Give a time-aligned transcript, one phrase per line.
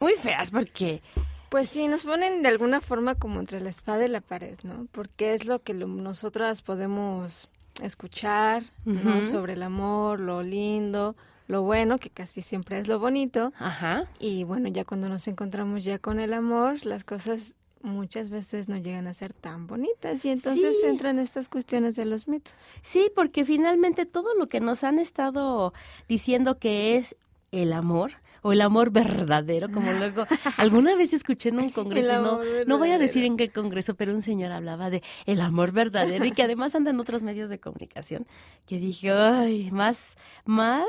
[0.00, 1.02] Muy feas porque
[1.48, 4.86] Pues sí, nos ponen de alguna forma como entre la espada y la pared, ¿no?
[4.92, 7.48] Porque es lo que lo- nosotras podemos
[7.82, 9.24] escuchar, ¿no?
[9.24, 11.16] Sobre el amor, lo lindo,
[11.48, 13.52] lo bueno, que casi siempre es lo bonito.
[13.58, 14.04] Ajá.
[14.20, 18.76] Y bueno, ya cuando nos encontramos ya con el amor, las cosas muchas veces no
[18.76, 20.86] llegan a ser tan bonitas y entonces Sí.
[20.86, 22.52] entran estas cuestiones de los mitos.
[22.82, 25.72] Sí, porque finalmente todo lo que nos han estado
[26.08, 27.16] diciendo que es
[27.52, 32.40] el amor o el amor verdadero, como luego alguna vez escuché en un congreso, no,
[32.66, 36.24] no voy a decir en qué congreso, pero un señor hablaba de el amor verdadero
[36.24, 38.26] y que además anda en otros medios de comunicación,
[38.66, 40.84] que dije, ay, más, más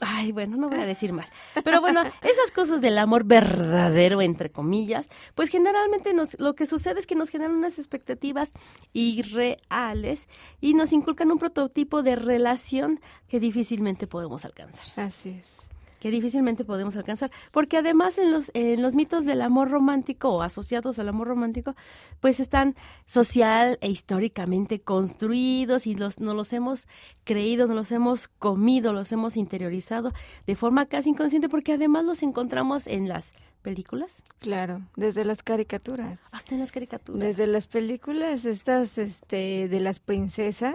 [0.00, 1.30] Ay, bueno, no voy a decir más.
[1.62, 6.98] Pero bueno, esas cosas del amor verdadero, entre comillas, pues generalmente nos, lo que sucede
[6.98, 8.52] es que nos generan unas expectativas
[8.92, 10.28] irreales
[10.60, 14.86] y nos inculcan un prototipo de relación que difícilmente podemos alcanzar.
[14.96, 15.63] Así es.
[16.04, 17.30] Que difícilmente podemos alcanzar.
[17.50, 21.74] Porque además en los, en los mitos del amor romántico o asociados al amor romántico,
[22.20, 22.74] pues están
[23.06, 26.88] social e históricamente construidos y los, no los hemos
[27.24, 30.12] creído, nos los hemos comido, los hemos interiorizado
[30.46, 33.32] de forma casi inconsciente porque además los encontramos en las
[33.62, 36.20] películas, Claro, desde las caricaturas.
[36.32, 37.18] hasta en las caricaturas.
[37.18, 40.74] Desde las películas estas este de las princesas,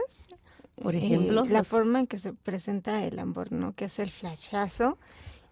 [0.81, 3.73] Por eh, ejemplo, la los- forma en que se presenta el amor, ¿no?
[3.73, 4.97] Que es el flashazo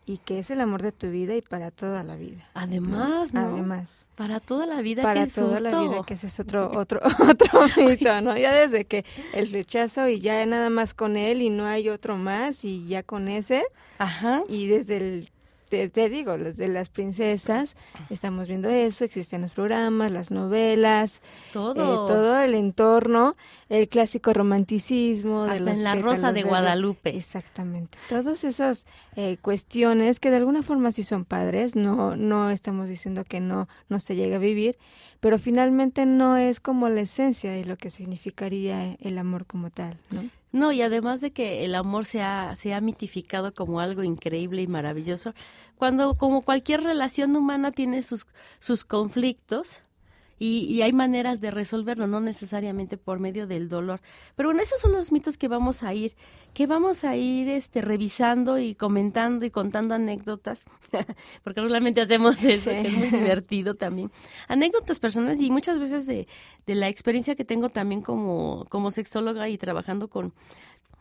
[0.06, 2.45] y que es el amor de tu vida y para toda la vida.
[2.53, 3.42] Además, ¿no?
[3.42, 7.02] Además, Para toda la vida, para qué toda la vida, que ese es otro otro
[7.30, 8.38] otro mito, ¿no?
[8.38, 12.16] Ya desde que el flechazo y ya nada más con él y no hay otro
[12.17, 13.64] más y ya con ese
[13.98, 14.43] Ajá.
[14.48, 15.30] y desde el
[15.70, 17.76] te, te digo, desde las princesas
[18.10, 21.22] estamos viendo eso, existen los programas, las novelas,
[21.54, 21.73] Todo.
[21.73, 23.36] eh, todo el entorno,
[23.70, 25.45] el clásico romanticismo.
[25.45, 27.16] de Hasta los en La Rosa de Guadalupe.
[27.16, 27.98] Exactamente.
[28.10, 28.86] Todas esas
[29.16, 33.67] eh, cuestiones que de alguna forma sí son padres, no, no estamos diciendo que no,
[33.89, 34.78] no se llega a vivir,
[35.20, 39.98] pero finalmente no es como la esencia de lo que significaría el amor como tal,
[40.11, 40.23] ¿no?
[40.54, 45.33] No, y además de que el amor se ha, mitificado como algo increíble y maravilloso,
[45.76, 48.26] cuando como cualquier relación humana tiene sus,
[48.60, 49.83] sus conflictos
[50.39, 54.02] y, y hay maneras de resolverlo, no necesariamente por medio del dolor.
[54.36, 56.15] Pero bueno, esos son los mitos que vamos a ir,
[56.53, 60.65] que vamos a ir este, revisando y comentando y contando anécdotas,
[61.43, 62.75] porque regularmente hacemos eso, Sí.
[62.81, 64.11] que es muy divertido también.
[64.48, 66.27] Anécdotas personales y muchas veces de,
[66.65, 70.33] de la experiencia que tengo también como, como sexóloga y trabajando con,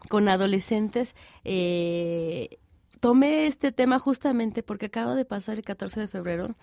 [0.08, 1.14] con adolescentes,
[1.44, 2.58] eh,
[3.00, 6.54] tomé este tema justamente porque acaba de pasar el 14 de febrero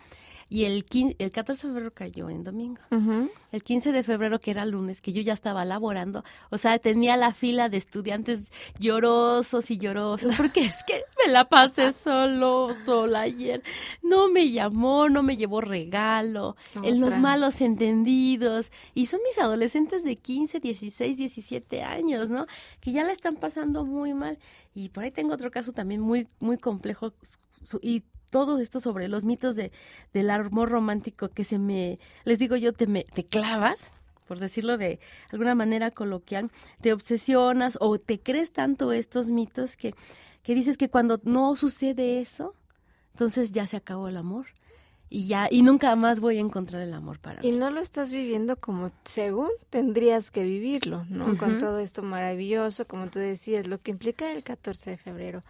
[0.53, 2.79] y el, quin- el 14 de febrero cayó en domingo.
[3.51, 7.17] El 15 de febrero, que era lunes, que yo ya estaba laborando, o sea, tenía
[7.17, 13.21] la fila de estudiantes llorosos y llorosas, porque es que me la pasé solo, sola
[13.21, 13.63] ayer.
[14.03, 18.71] No me llamó, no me llevó regalo, en los malos entendidos.
[18.93, 22.45] Y son mis adolescentes de 15, 16, 17 años, ¿no?
[22.79, 24.37] Que ya la están pasando muy mal.
[24.75, 27.13] Y por ahí tengo otro caso también muy, muy complejo
[27.81, 29.71] y todo esto sobre los mitos de,
[30.11, 33.93] del amor romántico que se me, les digo yo, te, me, te clavas,
[34.27, 34.99] por decirlo de
[35.31, 36.49] alguna manera coloquial,
[36.81, 39.93] te obsesionas o te crees tanto estos mitos que,
[40.41, 42.55] que dices que cuando no sucede eso,
[43.11, 44.47] entonces ya se acabó el amor
[45.11, 47.57] y ya y nunca más voy a encontrar el amor para Y mí.
[47.59, 51.37] no lo estás viviendo como según tendrías que vivirlo, ¿no?
[51.37, 55.43] Con todo esto maravilloso, como tú decías, lo que implica el 14 de febrero.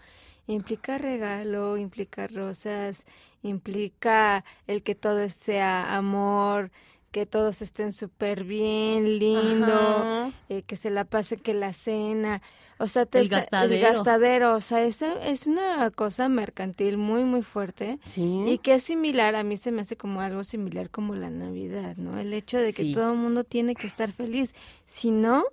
[0.47, 3.05] Implica regalo, implica rosas,
[3.43, 6.72] implica el que todo sea amor,
[7.11, 12.41] que todos estén súper bien, lindo, eh, que se la pase que la cena.
[12.79, 13.73] O sea, te El está- gastadero.
[13.75, 17.99] el gastadero, o sea, esa es una cosa mercantil muy, muy fuerte.
[18.05, 18.46] Sí.
[18.47, 21.96] Y que es similar, a mí se me hace como algo similar como la Navidad,
[21.97, 22.19] ¿no?
[22.19, 22.93] El hecho de que Sí.
[22.93, 24.55] todo el mundo tiene que estar feliz.
[24.85, 25.46] Si no,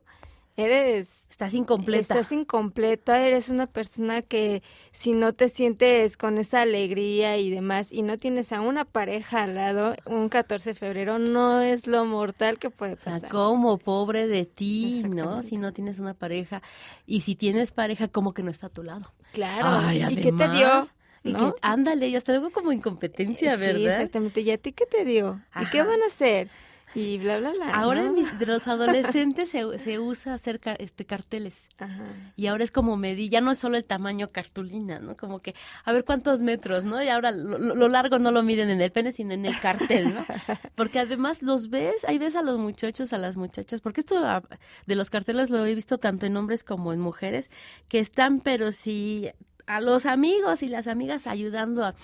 [0.56, 1.26] eres...
[1.30, 2.00] Estás incompleta.
[2.14, 7.92] Estás incompleta, eres una persona que si no te sientes con esa alegría y demás
[7.92, 12.04] y no tienes a una pareja al lado, un 14 de febrero no es lo
[12.04, 13.30] mortal que puede O sea, pasar.
[13.30, 15.42] como pobre de ti, ¿no?
[15.42, 16.60] Si no tienes una pareja.
[17.06, 19.08] Y si tienes pareja, como que no está a tu lado.
[19.32, 19.64] Claro.
[19.66, 20.88] Ay, ¿Y qué te dio?
[21.22, 21.54] Y ¿no?
[21.54, 23.94] que, ándale, y hasta luego como incompetencia, Sí, ¿verdad?
[23.94, 24.40] exactamente.
[24.42, 25.40] ¿Y a ti qué te dio?
[25.60, 26.48] ¿Y qué van a hacer?
[26.94, 27.70] Y bla, bla, bla.
[27.74, 28.08] Ahora ¿no?
[28.08, 31.68] en mis- de los adolescentes se, se usa hacer este, carteles.
[31.78, 32.04] Ajá.
[32.36, 35.16] Y ahora es como medir, ya no es solo el tamaño cartulina, ¿no?
[35.16, 35.54] Como que,
[35.84, 37.02] a ver cuántos metros, ¿no?
[37.02, 39.58] Y ahora lo, lo- lo largo no lo miden en el pene, sino en el
[39.60, 40.24] cartel, ¿no?
[40.74, 44.42] Porque además los ves, ahí ves a los muchachos, a las muchachas, porque esto ah,
[44.86, 47.50] de los carteles lo he visto tanto en hombres como en mujeres,
[47.88, 49.28] que están, pero sí,
[49.70, 51.94] a los amigos y las amigas ayudando a,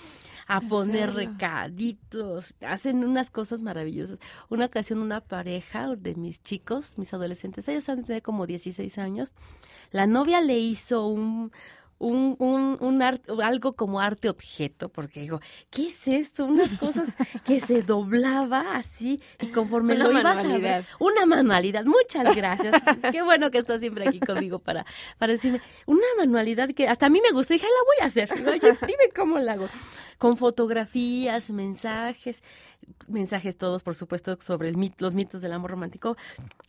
[0.47, 4.19] a poner recaditos, hacen unas cosas maravillosas.
[4.49, 8.97] Una ocasión una pareja de mis chicos, mis adolescentes, ellos han de tener como 16
[8.99, 9.33] años,
[9.91, 11.51] la novia le hizo un
[11.99, 15.39] un, un, un art- algo como arte objeto, porque digo,
[15.71, 16.45] ¿qué es esto?
[16.45, 17.15] Unas cosas
[17.45, 20.77] que se doblaba así y conforme Una lo ibas a manualidad.
[20.79, 22.75] ver, una manualidad, muchas gracias.
[23.11, 24.85] Qué bueno que estás siempre aquí conmigo para,
[25.17, 28.05] para decirme, una manualidad que hasta a mí me gusta, dije, "Ay, la voy a
[28.05, 28.47] hacer.
[28.47, 29.67] Oye, dime cómo la hago.
[30.17, 32.43] Con fotografías, mensajes,
[33.07, 36.17] mensajes todos, por supuesto, sobre el mit- los mitos del amor romántico,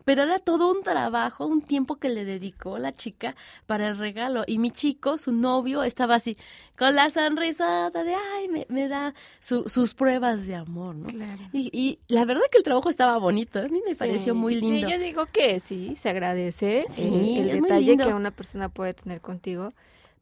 [0.05, 3.35] pero era todo un trabajo, un tiempo que le dedicó la chica
[3.67, 4.45] para el regalo.
[4.47, 6.37] Y mi chico, su novio, estaba así,
[6.79, 11.09] con la sonrisota de, ay, me, me da su- sus pruebas de amor, ¿no?
[11.09, 11.39] Claro.
[11.53, 14.87] Y, y la verdad que el trabajo estaba bonito, a mí me pareció muy lindo.
[14.89, 18.95] Sí, yo digo que sí, se agradece Sí, el, el detalle que una persona puede
[18.95, 19.73] tener contigo,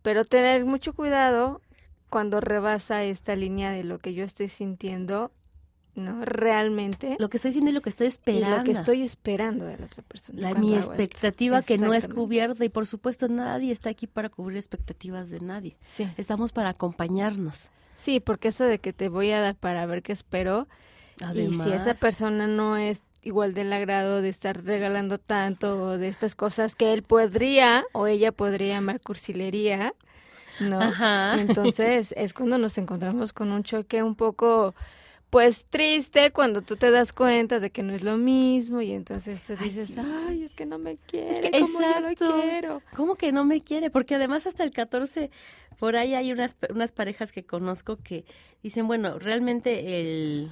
[0.03, 1.61] pero tener mucho cuidado
[2.11, 5.31] cuando rebasa esta línea de lo que yo estoy sintiendo,
[5.97, 6.25] ¿no?
[6.25, 7.17] Realmente.
[7.19, 8.59] Lo que estoy diciendo y lo que estoy y esperando.
[8.59, 10.41] lo que estoy esperando de la otra persona.
[10.41, 14.59] La, mi expectativa que no es cubierta y por supuesto nadie está aquí para cubrir
[14.59, 15.77] expectativas de nadie.
[15.85, 16.09] Sí.
[16.17, 17.71] Estamos para acompañarnos.
[17.97, 20.69] sí, porque eso de que te voy a dar para ver qué espero,
[21.23, 25.99] Además, y si esa persona no es igual del agrado de estar regalando tanto o
[25.99, 29.95] de estas cosas que él podría o ella podría llamar cursilería,
[30.61, 30.81] ¿no?
[30.81, 31.41] Ajá.
[31.41, 34.75] Entonces es cuando nos encontramos con un choque un poco,
[35.37, 39.43] pues triste, cuando tú te das cuenta de que no es lo mismo y entonces
[39.45, 39.97] tú Ay, dices, sí.
[39.99, 42.35] ay, es que no me quiere, que- como yo lo exacto.
[42.41, 42.83] quiero.
[42.95, 43.91] ¿Cómo que no me quiere?
[43.91, 45.31] Porque además hasta el 14,
[45.79, 48.25] por ahí hay unas, unas parejas que conozco que
[48.63, 50.51] dicen, bueno, realmente el,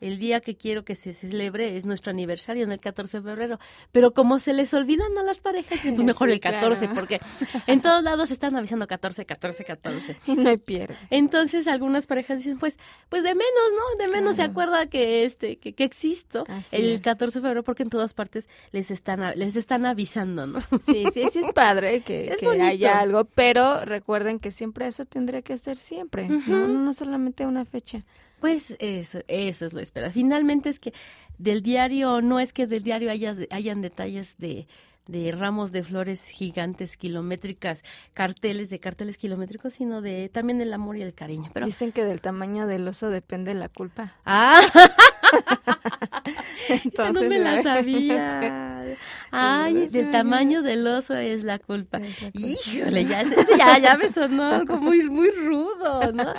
[0.00, 3.58] el día que quiero que se celebre es nuestro aniversario, en el 14 de febrero.
[3.92, 6.94] Pero como se les olvidan a las parejas, mejor Sí, el 14, claro.
[6.94, 7.20] porque
[7.66, 10.16] en todos lados están avisando 14, 14, 14.
[10.26, 10.96] Y no hay pierde.
[11.10, 12.78] Entonces algunas parejas dicen, pues,
[13.08, 13.44] pues de menos,
[13.74, 14.04] ¿no?
[14.04, 14.50] De menos se Claro.
[14.52, 17.00] acuerda que este, que, que existo Así el es.
[17.00, 20.60] 14 de febrero, porque en todas partes les están les están avisando, ¿no?
[20.84, 22.64] Sí, sí, sí es padre que, Es que bonito.
[22.66, 27.64] haya algo, pero recuerden que siempre eso tendría que ser siempre, no, no solamente una
[27.64, 28.04] fecha.
[28.40, 30.10] Pues eso, eso es lo espera.
[30.10, 30.92] Finalmente es que
[31.38, 34.66] del diario, no es que del diario hayas, hayan detalles de,
[35.06, 37.82] de ramos de flores gigantes, kilométricas,
[38.14, 41.50] carteles de carteles kilométricos, sino de también el amor y el cariño.
[41.52, 44.14] Pero, Dicen que del tamaño del oso depende la culpa.
[44.24, 44.60] ah,
[46.68, 48.96] esa no Entonces, me la sabía.
[49.30, 52.00] Ay, del tamaño del oso es la culpa.
[52.34, 53.22] Híjole, ya,
[53.58, 56.32] ya, ya me sonó algo muy, muy rudo, ¿no?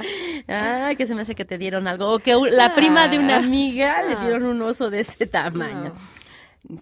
[0.47, 2.11] Ay, que se me hace que te dieron algo.
[2.13, 3.39] O que la prima de una Ah.
[3.39, 4.19] amiga le Ah.
[4.23, 5.93] dieron un oso de ese tamaño.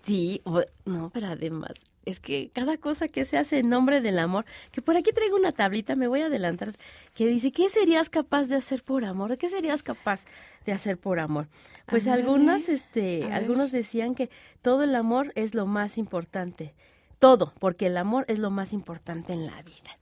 [0.03, 0.41] Sí,
[0.85, 1.71] no, pero además,
[2.05, 5.35] es que cada cosa que se hace en nombre del amor, que por aquí traigo
[5.35, 6.73] una tablita, me voy a adelantar,
[7.13, 9.31] que dice, ¿qué serías capaz de hacer por amor?
[9.31, 10.25] ¿De qué serías capaz
[10.65, 11.47] de hacer por amor?
[11.87, 14.29] Pues algunas, este, algunos decían que
[14.61, 16.73] todo el amor es lo más importante.
[17.19, 19.97] Todo, porque el amor es lo más importante en la vida.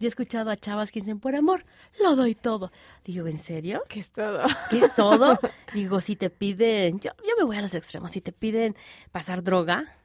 [0.00, 1.64] Yo he escuchado a chavas que dicen, por amor,
[2.02, 2.72] lo doy todo.
[3.04, 3.84] Digo, ¿en serio?
[3.88, 4.42] Que es todo.
[4.70, 5.38] ¿Qué es todo?
[5.72, 8.76] Digo, si te piden, yo, yo me voy a los extremos, si te piden
[9.12, 9.96] pasar droga,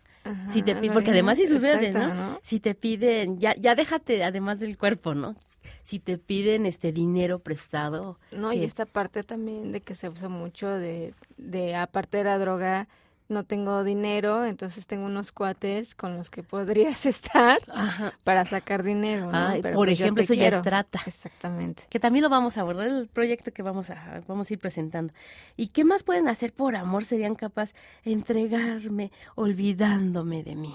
[0.47, 2.39] si te piden, porque además sí sucede, exacto, ¿no?
[2.41, 5.35] Si te piden, ya, ya déjate además del cuerpo, ¿no?
[5.83, 8.19] Si te piden este dinero prestado.
[8.31, 12.37] No, y esta parte también de que se usa mucho de, de aparte de la
[12.37, 12.87] droga,
[13.29, 18.13] no tengo dinero, entonces tengo unos cuates con los que podrías estar Ajá.
[18.23, 19.31] para sacar dinero,
[19.61, 20.99] Pero por pues ejemplo, eso ya es trata.
[21.05, 21.83] Exactamente.
[21.89, 25.13] que también lo vamos a abordar, el proyecto que vamos a, vamos a ir presentando.
[25.55, 27.05] ¿Y qué más pueden hacer por amor?
[27.05, 30.73] Serían capaz de entregarme olvidándome de mí.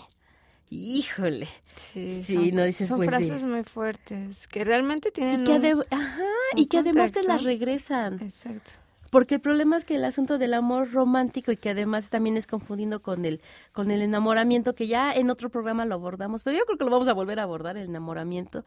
[0.71, 1.49] Híjole.
[1.77, 5.45] Sí, Sí, son, no dices, son pues, de- frases muy fuertes que realmente tienen Y
[5.45, 8.21] que, un- ajá, un y que además te las regresan.
[8.23, 8.71] Exacto.
[9.15, 12.49] Porque el problema es que el asunto del amor romántico y que además también es
[12.49, 13.41] confundiendo con el
[13.71, 16.91] con el enamoramiento que ya en otro programa lo abordamos, pero yo creo que lo
[16.91, 18.65] vamos a volver a abordar el enamoramiento.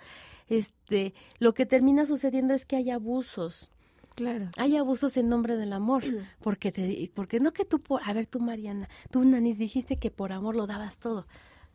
[0.48, 3.72] Este, lo que termina sucediendo es que hay abusos.
[4.16, 4.48] Claro.
[4.56, 6.06] Hay abusos en nombre del amor,
[6.42, 10.12] porque te porque no que tú por, a ver tú Mariana, tú Nanis dijiste que
[10.12, 11.28] por amor lo dabas todo.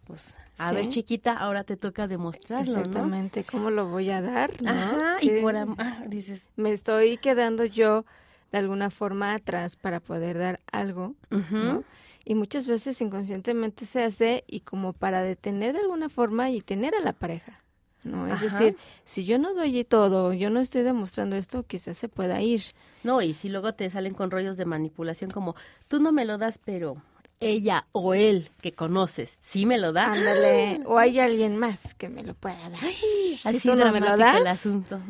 [0.04, 4.50] pues a ver chiquita, ahora te toca demostrarlo, Exactamente, ¿cómo lo voy a dar?
[4.64, 8.06] Ajá, y por ah, dices, me estoy quedando yo
[8.52, 11.82] de alguna forma atrás para poder dar algo, ¿no?
[12.24, 16.94] Y muchas veces inconscientemente se hace y como para detener de alguna forma y tener
[16.94, 17.62] a la pareja.
[18.04, 18.32] ¿no?
[18.32, 22.40] Es decir, si yo no doy todo, yo no estoy demostrando esto, quizás se pueda
[22.40, 22.62] ir.
[23.02, 25.56] No, y si luego te salen con rollos de manipulación como,
[25.88, 26.96] tú no me lo das, pero
[27.40, 30.12] ella o él que conoces, ¿sí me lo da?
[30.12, 32.80] Ándale, o hay alguien más que me lo pueda dar.
[32.82, 35.00] Ay, así tú no me lo das, el asunto.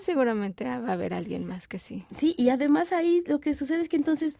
[0.00, 2.04] Seguramente va a haber alguien más que sí.
[2.14, 4.38] Sí, y además ahí lo que sucede es que entonces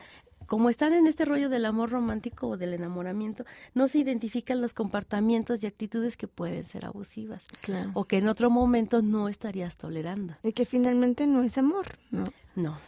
[0.50, 4.74] como están en este rollo del amor romántico o del enamoramiento, no se identifican los
[4.74, 7.46] comportamientos y actitudes que pueden ser abusivas
[7.94, 10.34] o que en otro momento no estarías tolerando.
[10.42, 12.24] Y que finalmente no es amor, ¿no?
[12.56, 12.78] No.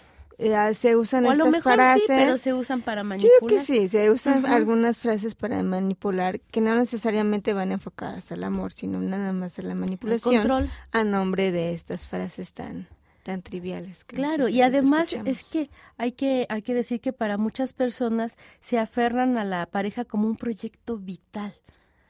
[0.43, 2.03] Eh, se usan o a lo mejor frases.
[2.07, 3.41] Sí, pero se usan para manipular.
[3.41, 8.33] Yo creo que sí, se usan algunas frases para manipular que no necesariamente van enfocadas
[8.33, 10.35] al amor, sino nada más a la manipulación.
[10.37, 10.71] control.
[10.91, 12.89] A nombre de estas frases tan
[13.23, 14.03] tan triviales.
[14.03, 18.81] claro, y además es que hay que hay que decir que para muchas personas se
[18.81, 21.55] aferran a la pareja como un proyecto vital.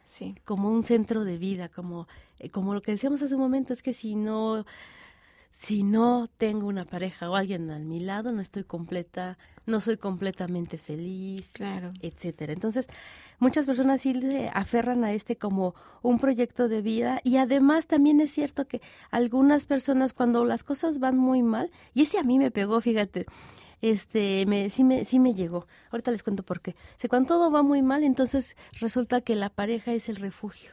[0.06, 0.34] Sí.
[0.44, 2.06] Como un centro de vida, como
[2.38, 4.64] eh, como lo que decíamos hace un momento es que si no
[5.52, 9.98] si no tengo una pareja o alguien a mi lado, no estoy completa, no soy
[9.98, 11.92] completamente feliz, claro.
[12.00, 12.54] etcétera.
[12.54, 12.88] Entonces,
[13.38, 18.20] muchas personas sí se aferran a este como un proyecto de vida y además también
[18.22, 18.80] es cierto que
[19.10, 23.26] algunas personas cuando las cosas van muy mal, y ese a mí me pegó, fíjate,
[23.82, 25.66] este, me, sí me, sí me llegó.
[25.90, 26.76] Ahorita les cuento por qué.
[27.04, 30.72] O cuando todo va muy mal, entonces resulta que la pareja es el refugio.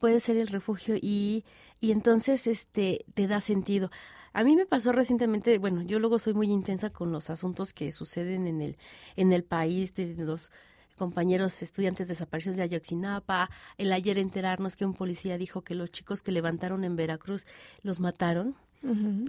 [0.00, 1.44] Puede ser el refugio y
[1.80, 3.90] y entonces este te da sentido.
[4.32, 7.90] A mí me pasó recientemente, bueno, yo luego soy muy intensa con los asuntos que
[7.92, 8.76] suceden en el
[9.16, 10.50] en el país de los
[10.96, 16.22] compañeros estudiantes desaparecidos de Ayotzinapa, el ayer enterarnos que un policía dijo que los chicos
[16.22, 17.46] que levantaron en Veracruz
[17.82, 18.56] los mataron.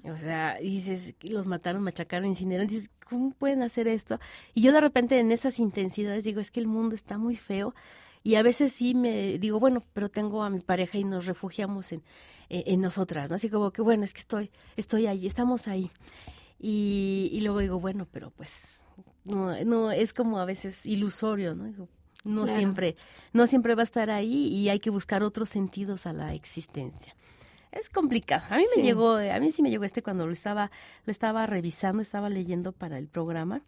[0.04, 2.68] O sea, dices, los mataron, machacaron, incineraron.
[2.68, 4.20] Dices, ¿cómo pueden hacer esto?
[4.54, 7.74] Y yo de repente en esas intensidades digo, es que el mundo está muy feo.
[8.27, 11.93] Y a veces sí me digo, bueno, pero tengo a mi pareja y nos refugiamos
[11.93, 12.03] en,
[12.50, 13.38] eh, en nosotras, ¿no?
[13.38, 15.89] Así como que, bueno, es que estoy, estoy ahí, estamos ahí.
[16.60, 18.84] Y, y luego digo, bueno, pero pues
[19.24, 21.88] no, no, es como a veces ilusorio, ¿no?
[22.25, 22.98] no siempre,
[23.31, 27.15] no siempre va a estar ahí y hay que buscar otros sentidos a la existencia.
[27.72, 28.43] Es complicado.
[28.50, 30.69] A mí me llegó, a mí sí me llegó este cuando lo estaba,
[31.05, 33.62] lo estaba revisando, estaba leyendo para el programa.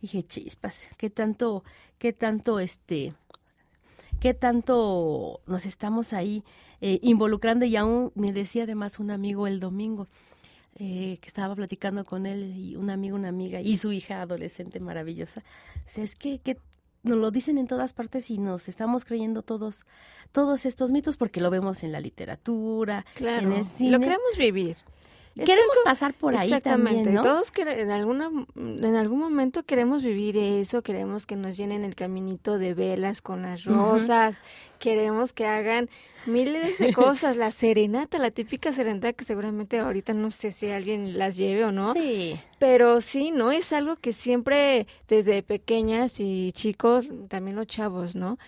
[0.00, 1.62] Dije, chispas, qué tanto,
[1.98, 3.12] qué tanto este,
[4.20, 6.42] qué tanto nos estamos ahí
[6.80, 10.06] eh, involucrando y aún me decía además un amigo el domingo
[10.76, 14.78] eh, que estaba platicando con él y un amigo, una amiga y su hija adolescente
[14.78, 15.40] maravillosa.
[15.40, 16.56] O sea, es que, que
[17.02, 19.84] nos lo dicen en todas partes y nos estamos creyendo todos
[20.30, 23.90] todos estos mitos porque lo vemos en la literatura, en el cine.
[23.92, 24.76] Lo queremos vivir.
[25.34, 27.22] Queremos pasar por ahí también, ¿no?
[27.22, 32.58] Todos en alguna en algún momento queremos vivir eso, queremos que nos llenen el caminito
[32.58, 34.40] de velas con las rosas,
[34.78, 35.88] queremos que hagan
[36.26, 41.18] miles de cosas, la serenata, la típica serenata que seguramente ahorita no sé si alguien
[41.18, 41.92] las lleve o no.
[41.92, 42.38] Sí.
[42.58, 43.52] Pero sí, ¿no?
[43.52, 48.38] Es algo que siempre desde pequeñas y chicos, también los chavos, ¿no?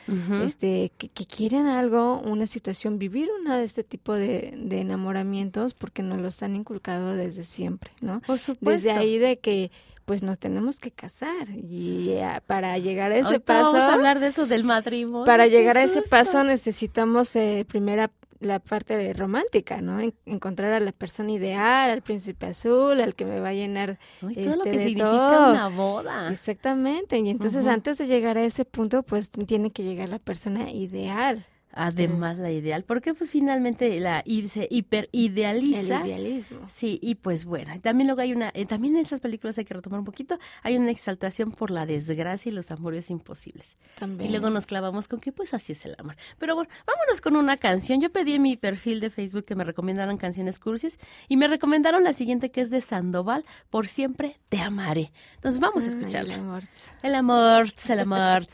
[0.44, 6.02] Este, que, quieren algo, una situación, vivir una de este tipo de, de enamoramientos porque
[6.02, 8.20] nos los han inculcado desde siempre, ¿no?
[8.22, 8.88] Por supuesto.
[8.88, 9.70] Desde ahí de que
[10.10, 14.18] pues nos tenemos que casar y eh, para llegar a ese paso vamos a hablar
[14.18, 19.80] de eso del matrimonio para llegar a ese paso necesitamos eh, primera la parte romántica,
[19.80, 20.00] ¿no?
[20.26, 24.30] encontrar a la persona ideal, al príncipe azul, al que me va a llenar todo
[24.30, 26.28] lo este, que significa una boda.
[26.30, 27.18] Exactamente.
[27.18, 31.44] Y entonces antes de llegar a ese punto, pues tiene que llegar la persona ideal.
[31.72, 36.00] Además, la ideal, porque pues finalmente la se hiperidealiza.
[36.00, 36.60] El idealismo.
[36.68, 39.74] Sí, y pues bueno, también luego hay una, eh, también en esas películas hay que
[39.74, 43.76] retomar un poquito, hay una exaltación por la desgracia y los amores imposibles.
[43.98, 44.28] También.
[44.28, 46.16] Y luego nos clavamos con que pues así es el amor.
[46.38, 48.00] Pero bueno, vámonos con una canción.
[48.00, 50.98] Yo pedí en mi perfil de Facebook que me recomendaran canciones cursis
[51.28, 55.12] y me recomendaron la siguiente que es de Sandoval, Por siempre te amaré.
[55.36, 56.34] Entonces vamos a escucharla.
[56.34, 56.64] el amor.
[57.02, 58.46] El amor, el amor.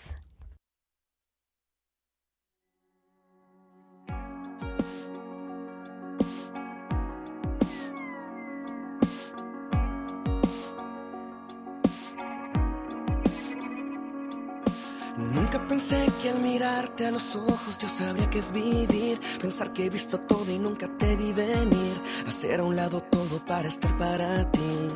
[15.56, 19.18] Nunca pensé que al mirarte a los ojos yo sabría que es vivir.
[19.40, 21.94] Pensar que he visto todo y nunca te vi venir.
[22.28, 24.88] Hacer a un lado todo para estar para ti.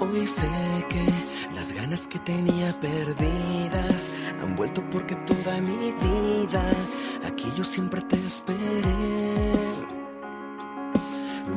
[0.00, 0.48] Hoy sé
[0.88, 1.04] que
[1.54, 4.04] las ganas que tenía perdidas
[4.40, 6.70] han vuelto porque toda mi vida
[7.26, 9.57] aquí yo siempre te esperé.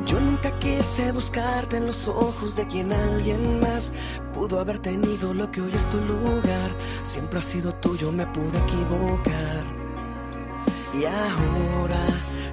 [0.06, 3.92] Yo nunca quise buscarte en los ojos de quien alguien más
[4.34, 6.70] pudo haber tenido lo que hoy es tu lugar.
[7.04, 9.64] Siempre ha sido tuyo, me pude equivocar.
[10.94, 12.04] Y ahora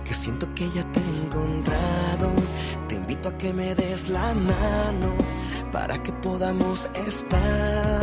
[0.05, 2.31] que siento que ya te he encontrado,
[2.87, 5.13] te invito a que me des la mano
[5.71, 8.01] para que podamos estar.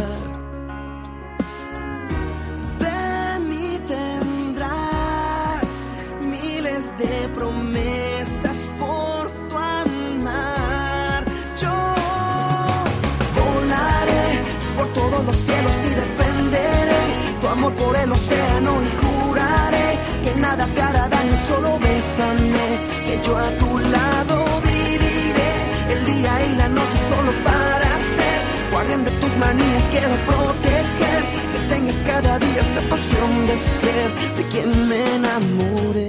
[2.78, 5.66] De mí tendrás
[6.20, 7.95] miles de promesas
[17.70, 22.66] por el océano y juraré que nada te hará daño, solo bésame,
[23.06, 25.52] que yo a tu lado viviré
[25.90, 31.74] el día y la noche solo para ser guardián de tus manías, quiero proteger que
[31.74, 36.05] tengas cada día esa pasión de ser de quien me enamore.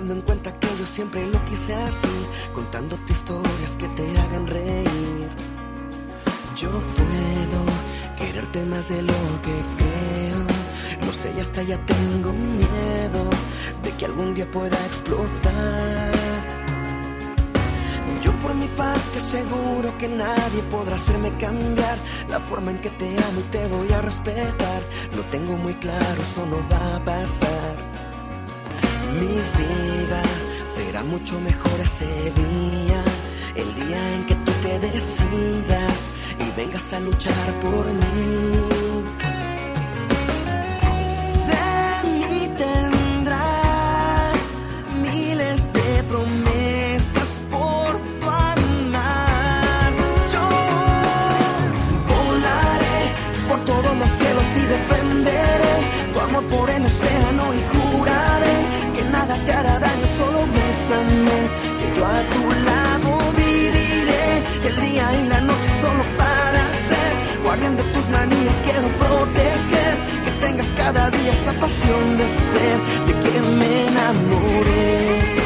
[0.00, 5.28] Tomando en cuenta que yo siempre lo quise así, contándote historias que te hagan reír.
[6.56, 7.60] Yo puedo
[8.16, 13.28] quererte más de lo que creo, lo sé y hasta ya tengo miedo
[13.82, 16.12] de que algún día pueda explotar.
[18.22, 21.98] Yo por mi parte seguro que nadie podrá hacerme cambiar
[22.30, 24.80] la forma en que te amo y te voy a respetar.
[25.14, 27.89] Lo tengo muy claro, eso no va a pasar.
[29.18, 29.26] Mi
[29.58, 30.22] vida
[30.74, 33.02] será mucho mejor ese día,
[33.56, 35.98] el día en que tú te decidas
[36.38, 38.62] y vengas a luchar por mí.
[41.50, 44.38] De mí tendrás
[45.02, 49.92] miles de promesas por tu amar.
[50.32, 50.46] Yo
[52.08, 53.00] volaré
[53.48, 55.74] por todos los cielos y defenderé
[56.12, 57.49] tu amor por el océano
[59.30, 61.38] nada te hará daño, solo bésame,
[61.78, 64.26] que yo a tu lado viviré.
[64.68, 67.12] El día y la noche solo para ser.
[67.42, 69.94] Guardián de tus manías, quiero proteger.
[70.24, 75.39] Que tengas cada día esa pasión de ser de quien me enamoré.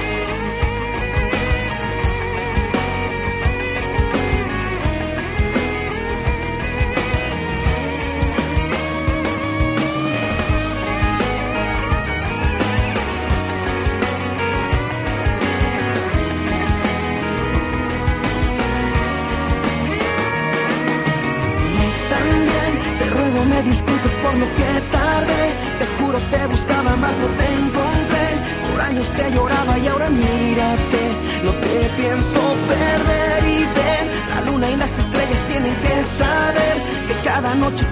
[37.54, 37.84] Noche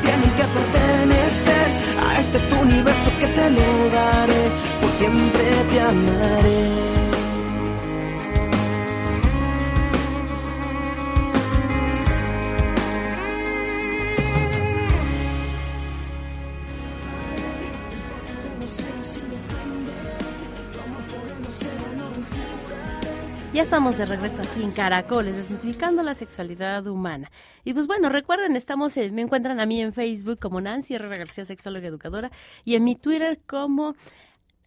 [23.73, 27.31] estamos de regreso aquí en Caracoles, desmitificando la sexualidad humana.
[27.65, 31.47] Y pues bueno, recuerden, estamos, me encuentran a mí en Facebook como Nancy Herrera García,
[31.47, 32.31] sexóloga educadora,
[32.67, 33.95] y en mi Twitter como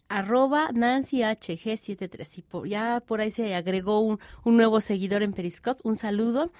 [0.08, 2.38] arroba nancyhg73.
[2.38, 5.80] Y por, ya por ahí se agregó un, un nuevo seguidor en Periscope.
[5.84, 6.50] Un saludo.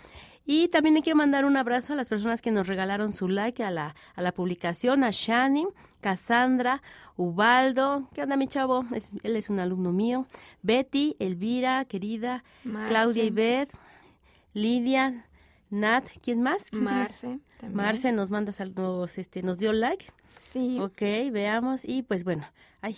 [0.48, 3.64] Y también le quiero mandar un abrazo a las personas que nos regalaron su like
[3.64, 5.66] a la, a la publicación, a Shani,
[6.00, 6.82] Cassandra,
[7.16, 8.85] Ubaldo, ¿qué onda mi chavo?
[8.94, 10.26] Es- él es un alumno mío,
[10.62, 12.88] Betty, Elvira, querida, Marce.
[12.88, 13.70] Claudia y Beth,
[14.54, 15.26] Lidia,
[15.70, 16.72] Nat, ¿quién más?
[16.72, 17.40] Marce.
[17.59, 17.74] también.
[17.76, 20.06] Marce nos manda saludos, este, nos dio like.
[20.28, 20.78] Sí.
[20.80, 21.00] Ok,
[21.32, 21.85] veamos.
[21.85, 22.46] Y pues bueno,
[22.82, 22.96] ay,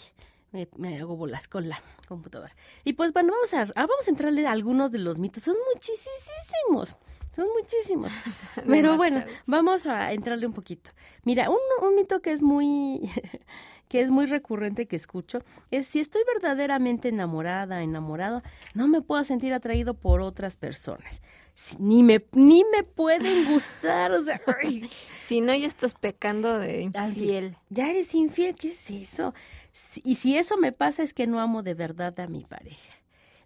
[0.53, 2.55] me, me hago bolas con la computadora.
[2.85, 5.45] Y pues bueno, vamos a, ah, vamos a entrarle a algunos de los mitos.
[5.45, 6.99] Son muchísimos.
[7.39, 8.11] Son muchísimos.
[8.67, 10.91] Pero bueno, vamos a entrarle un poquito.
[11.23, 13.01] Mira, un, un mito que es muy
[13.89, 15.39] que es muy recurrente que escucho
[15.71, 18.43] es si estoy verdaderamente enamorada, enamorado,
[18.75, 21.23] no me puedo sentir atraído por otras personas.
[21.55, 24.91] Si- Ni me ni me pueden gustar, o sea, ay,
[25.25, 27.57] Si no, ya estás pecando de Ah, infiel.
[27.71, 29.33] ya eres infiel, ¿qué es eso?
[29.73, 32.98] Si- Y si eso me pasa es que no amo de verdad a mi pareja.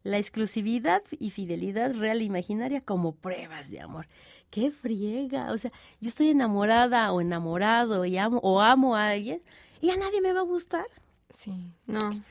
[0.02, 4.06] La exclusividad y fidelidad real e imaginaria como pruebas de amor.
[4.50, 5.52] ¡Qué friega!
[5.52, 9.42] O sea, yo estoy enamorada o enamorado y amo o amo a alguien
[9.80, 10.86] y a nadie me va a gustar.
[11.30, 12.22] Sí, no.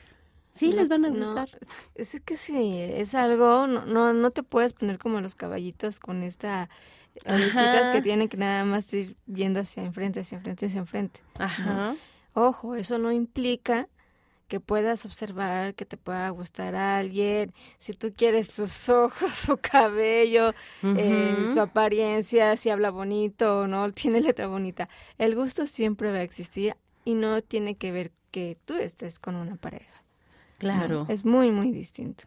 [0.54, 1.48] Sí, No, les van a no, gustar.
[1.94, 5.98] es, es que sí, es algo, no, no, no te puedes poner como los caballitos
[5.98, 6.68] con esta
[7.26, 11.20] orejitas que tienen que nada más ir yendo hacia enfrente, hacia enfrente, hacia enfrente.
[11.38, 11.94] Ajá.
[12.34, 13.88] Ojo, eso no implica
[14.52, 19.56] que puedas observar que te pueda gustar a alguien, si tú quieres sus ojos, su
[19.56, 24.90] cabello, eh, su apariencia, si habla bonito o no, tiene letra bonita.
[25.16, 29.36] El gusto siempre va a existir y no tiene que ver que tú estés con
[29.36, 29.90] una pareja.
[29.94, 30.58] ¿no?
[30.58, 31.06] Claro.
[31.08, 32.24] Es muy, muy distinto.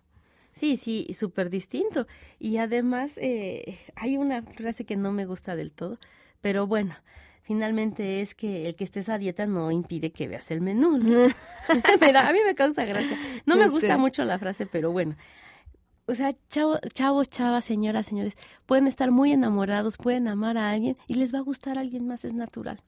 [0.52, 2.08] Sí, sí, súper distinto.
[2.40, 6.00] Y además eh, hay una frase que no me gusta del todo,
[6.42, 6.96] pero bueno,
[7.46, 10.98] finalmente es que el que estés a dieta no impide que veas el menú.
[10.98, 11.28] ¿no?
[12.02, 13.18] Me da- a mí me causa gracia.
[13.46, 15.16] No me gusta mucho la frase, pero bueno.
[16.08, 20.98] O sea, chavo- chavos, chavas, señoras, señores, pueden estar muy enamorados, pueden amar a alguien
[21.08, 22.82] y les va a gustar a alguien más, es natural.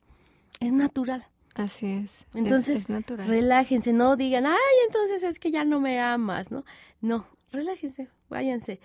[0.59, 1.25] Es natural.
[1.55, 2.03] Así es.
[2.21, 2.87] Es- Entonces, es,
[3.27, 6.63] relájense, no digan, ay, entonces es que ya no me amas, ¿no?
[7.01, 8.79] No, relájense, váyanse,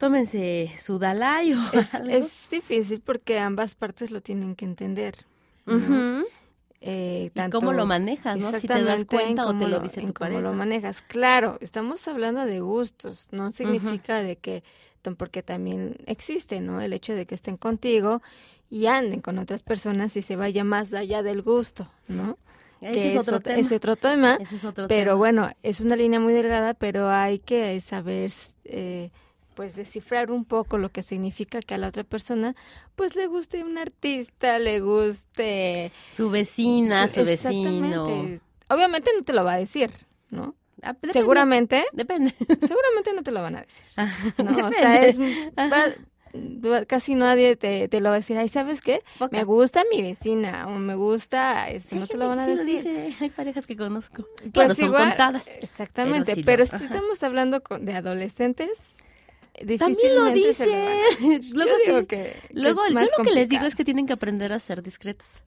[0.00, 2.08] tómense su Dalai o es, algo.
[2.10, 5.26] es difícil porque ambas partes lo tienen que entender.
[6.82, 8.50] Eh, ¿Y cómo lo manejas, no?
[8.58, 10.40] Si te das cuenta o te cómo lo dice tu cómo pareja.
[10.40, 11.02] lo manejas.
[11.02, 14.64] Claro, estamos hablando de gustos, no significa de que,
[15.18, 16.80] porque también existe, ¿no?
[16.80, 18.22] El hecho de que estén contigo
[18.70, 22.38] y anden con otras personas y se vaya más allá del gusto, ¿no?
[22.80, 23.58] Ese Que es otro ot- tema.
[23.60, 25.14] es otro tema, Ese es otro pero tema.
[25.16, 28.30] bueno, es una línea muy delgada, pero hay que saber,
[28.64, 29.10] eh,
[29.60, 32.56] pues, descifrar un poco lo que significa que a la otra persona,
[32.96, 38.06] pues, le guste un artista, le guste Su vecina, su vecino.
[38.70, 39.90] Obviamente no te lo va a decir,
[40.30, 40.54] ¿no?
[40.80, 42.32] Ah, depende, Seguramente, Depende.
[42.66, 43.84] seguramente no te lo van a decir.
[43.98, 44.66] Ah, ¿no?
[44.68, 48.38] O sea, es, va- casi nadie te, te lo va a decir.
[48.38, 49.02] Ay, ¿sabes qué?
[49.30, 52.64] Me gusta mi vecina o me gusta, no te lo van a decir.
[52.64, 54.26] dice, Hay parejas que conozco.
[54.38, 55.58] Pues Claro, son igual, contadas.
[55.60, 59.04] Exactamente, pero pero, sí lo- si estamos hablando con- de adolescentes,
[59.78, 61.02] También lo se dice.
[61.52, 62.06] Luego Yo sí.
[62.06, 65.42] que- Luego, lo que les digo es que tienen que aprender a ser discretos.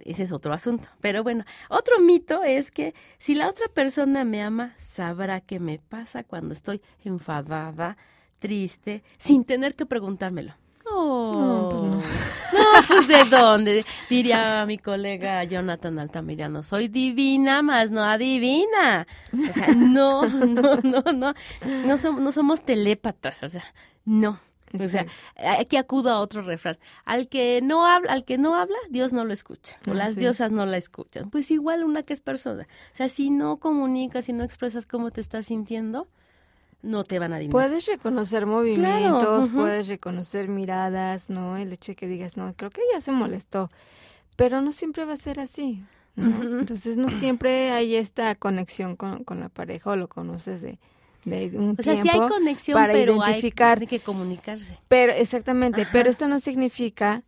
[0.00, 0.88] Ese es otro asunto.
[1.00, 5.78] Pero bueno, otro mito es que si la otra persona me ama, sabrá qué me
[5.78, 7.96] pasa cuando estoy enfadada,
[8.38, 10.54] triste, sin tener que preguntármelo.
[10.90, 11.32] Oh.
[11.32, 11.96] No, pues no.
[12.56, 19.06] No, pues de dónde, diría mi colega Jonathan Altamirano, soy divina, más no adivina.
[19.32, 21.34] O sea, no, no, no, no,
[21.84, 23.64] no, som- no somos telépatas, o sea,
[24.04, 24.40] no.
[24.78, 25.06] O sea,
[25.58, 26.78] aquí acudo a otro refrán.
[27.04, 29.76] Al que no habla, al que no habla, Dios no lo escucha.
[29.88, 30.20] O Ah, las sí.
[30.20, 31.30] diosas no la escuchan.
[31.30, 32.62] Pues igual una que es persona.
[32.92, 36.08] O sea, si no comunicas, si no expresas cómo te estás sintiendo,
[36.82, 37.52] no te van a adivinar.
[37.52, 41.56] Puedes reconocer movimientos, puedes reconocer miradas, ¿no?
[41.56, 43.70] El hecho de que digas, no, creo que ella se molestó,
[44.36, 45.82] pero no siempre va a ser así,
[46.14, 46.60] ¿no?
[46.60, 50.78] Entonces no siempre hay esta conexión con, con la pareja o lo conoces de,
[51.24, 54.78] de un o sea, sí hay conexión, para pero hay, identificar- tiene que comunicarse.
[54.88, 55.90] Pero exactamente, Ajá.
[55.92, 57.22] pero esto no significa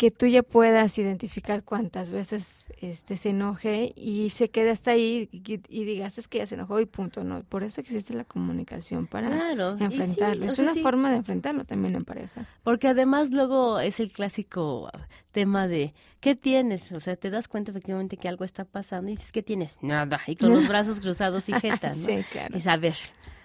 [0.00, 5.28] que tú ya puedas identificar cuántas veces este se enoje y se quede hasta ahí
[5.30, 7.42] y, y digas es que ya se enojó y punto, no.
[7.42, 9.74] Por eso existe la comunicación para Claro.
[9.74, 10.46] y sí, enfrentarlo.
[10.46, 12.46] o es sea, una sí, forma de enfrentarlo también en pareja.
[12.62, 14.90] Porque además luego es el clásico
[15.32, 16.92] tema de ¿qué tienes?
[16.92, 19.76] O sea, te das cuenta efectivamente que algo está pasando y dices ¿qué tienes?
[19.82, 20.18] Nada.
[20.26, 22.06] Y con los brazos cruzados y jeta, ¿no?
[22.06, 22.56] Sí, claro.
[22.56, 22.96] Y saber,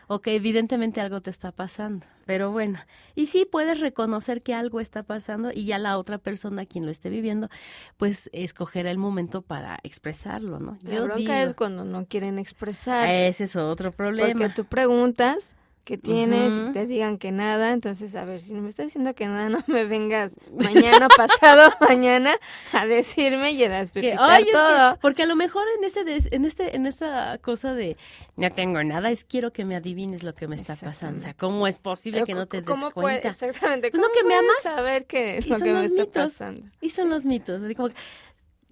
[0.07, 2.79] ok, evidentemente algo te está pasando, pero bueno,
[3.15, 6.91] y sí puedes reconocer que algo está pasando y ya la otra persona, quien lo
[6.91, 7.49] esté viviendo,
[7.97, 10.77] pues escogerá el momento para expresarlo, ¿no?
[10.83, 13.07] La bronca es cuando no quieren expresar.
[13.07, 14.31] ese es otro problema.
[14.31, 15.55] Porque tú preguntas
[15.85, 19.13] qué tienes y te digan que nada, entonces a ver, si no me estás diciendo
[19.15, 22.35] que nada, no me vengas mañana, pasado mañana
[22.73, 24.97] a decirme y a que, es que- todo.
[24.99, 27.95] porque a lo mejor en este des- en este en esta cosa de
[28.35, 31.33] no tengo nada es quiero que me adivines lo que me está pasando o sea
[31.35, 33.91] cómo es posible que no te des ¿Cómo puede- cuenta exactamente.
[33.91, 34.57] Pues no, ¿cómo que me amas.
[34.63, 36.23] saber que Y lo son que me los está mitos.
[36.33, 36.67] pasando.
[36.81, 37.95] y son los mitos como que,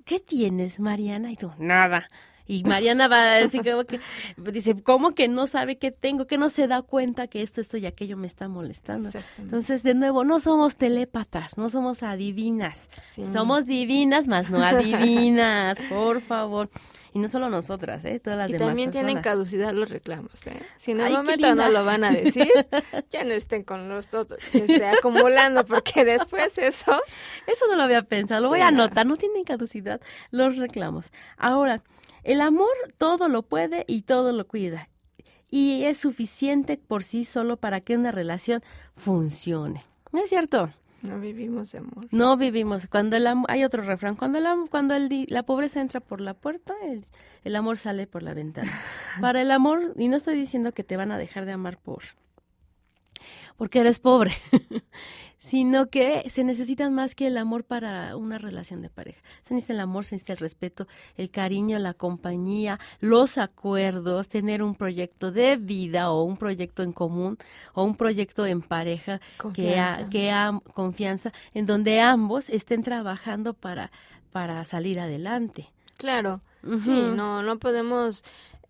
[0.03, 2.09] qué tienes Mariana y tú nada
[2.45, 3.99] y Mariana va a decir como que
[4.51, 7.77] dice cómo que no sabe qué tengo que no se da cuenta que esto esto
[7.77, 12.89] y aquello me está molestando entonces de nuevo no somos telépatas no somos adivinas.
[13.03, 13.23] Sí.
[13.31, 16.69] somos divinas más no adivinas por favor.
[17.15, 20.59] Y no solo nosotras eh todas las Y demás también tienen caducidad los reclamos, ¿eh?
[20.77, 22.47] Si en el Ay, momento no lo van a decir,
[23.11, 26.99] ya no estén con nosotros, este, acumulando, porque después eso...
[27.45, 28.83] Eso no lo había pensado, lo voy a no.
[28.83, 30.01] anotar, no tienen caducidad
[30.31, 31.11] los reclamos.
[31.37, 31.83] Ahora,
[32.23, 34.89] el amor todo lo puede y todo lo cuida.
[35.49, 38.61] y es suficiente por sí solo para que una relación
[38.95, 39.83] funcione.
[40.11, 40.71] ¿No es cierto?
[41.03, 42.07] No vivimos de amor.
[42.11, 42.87] No vivimos.
[42.87, 46.33] Cuando el am- hay otro refrán, cuando la, cuando el la pobreza entra por la
[46.33, 47.05] puerta, el,
[47.43, 48.71] el amor sale por la ventana.
[49.21, 52.03] Para el amor, y no estoy diciendo que te van a dejar de amar por
[53.57, 54.31] porque eres pobre,
[55.43, 59.19] sino que se necesitan más que el amor para una relación de pareja.
[59.41, 64.63] Se necesita el amor, se necesita el respeto, el cariño, la compañía, los acuerdos, tener
[64.63, 67.37] un proyecto de vida o un proyecto en común
[67.73, 69.19] o un proyecto en pareja
[69.53, 70.09] que ha, Confianza.
[70.09, 73.91] que ha confianza, en donde ambos estén trabajando para,
[74.31, 75.73] para salir adelante.
[75.97, 76.39] Claro,
[76.77, 78.23] sí, no, no podemos,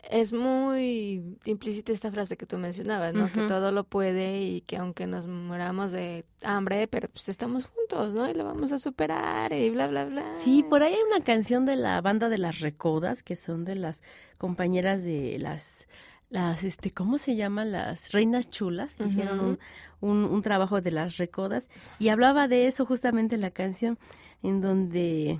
[0.09, 3.31] es muy implícita esta frase que tú mencionabas, ¿no?
[3.31, 8.13] Que todo lo puede y que aunque nos muramos de hambre, pero pues estamos juntos,
[8.13, 8.29] ¿no?
[8.29, 10.35] Y lo vamos a superar y bla, bla, bla.
[10.35, 13.75] Sí, por ahí hay una canción de la banda de las Recodas, que son de
[13.75, 14.03] las
[14.37, 15.87] compañeras de las,
[16.29, 17.71] las, este, ¿cómo se llaman?
[17.71, 18.95] Las Reinas Chulas.
[18.99, 19.59] Hicieron un,
[20.01, 23.97] un, un trabajo de las Recodas y hablaba de eso justamente la canción,
[24.41, 25.39] en donde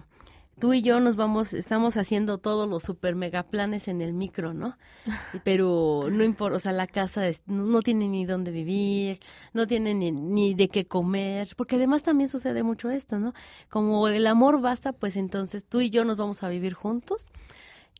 [0.60, 4.54] tú y yo nos vamos, estamos haciendo todos los super mega planes en el micro,
[4.54, 4.78] ¿no?
[5.44, 9.20] Pero no importa, o sea, la casa es- no, no tiene ni dónde vivir,
[9.54, 13.34] no tiene ni, ni de qué comer, porque además también sucede mucho esto, ¿no?
[13.70, 17.26] Como el amor basta, pues entonces tú y yo nos vamos a vivir juntos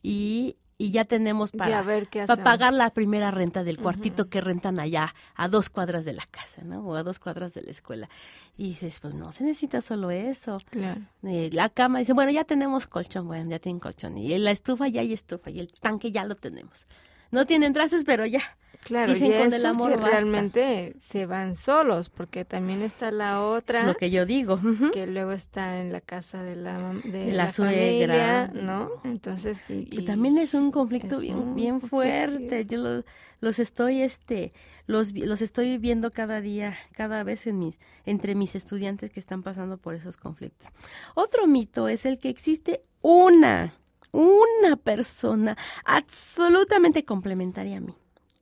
[0.02, 4.28] y, y ya tenemos para, a ver qué para pagar la primera renta del cuartito
[4.28, 6.80] que rentan allá a dos cuadras de la casa, ¿no?
[6.86, 8.10] O a dos cuadras de la escuela.
[8.58, 10.60] Y dices, pues no, se necesita solo eso.
[10.68, 11.00] Claro.
[11.22, 14.18] Eh, la cama, dice, bueno, ya tenemos colchón, bueno, ya tienen colchón.
[14.18, 15.48] Y la estufa, ya hay estufa.
[15.48, 16.86] Y el tanque ya lo tenemos.
[17.30, 18.42] No tienen trastes, pero ya.
[18.84, 20.10] Claro, Dicen y con eso el amor sí basta.
[20.10, 24.60] realmente se van solos, porque también está la otra Es lo que yo digo.
[24.92, 28.46] Que luego está en la casa de la de, De la suegra.
[28.48, 28.90] familia, ¿no?
[29.04, 32.66] Entonces, y, también es un conflicto es bien, fuerte.
[32.66, 33.04] Yo lo-
[33.40, 34.52] los estoy, este,
[34.86, 39.42] los, los estoy viviendo cada día, cada vez en mis, entre mis estudiantes que están
[39.42, 40.68] pasando por esos conflictos.
[41.14, 43.74] Otro mito es el que existe una,
[44.12, 47.94] una persona absolutamente complementaria a mí,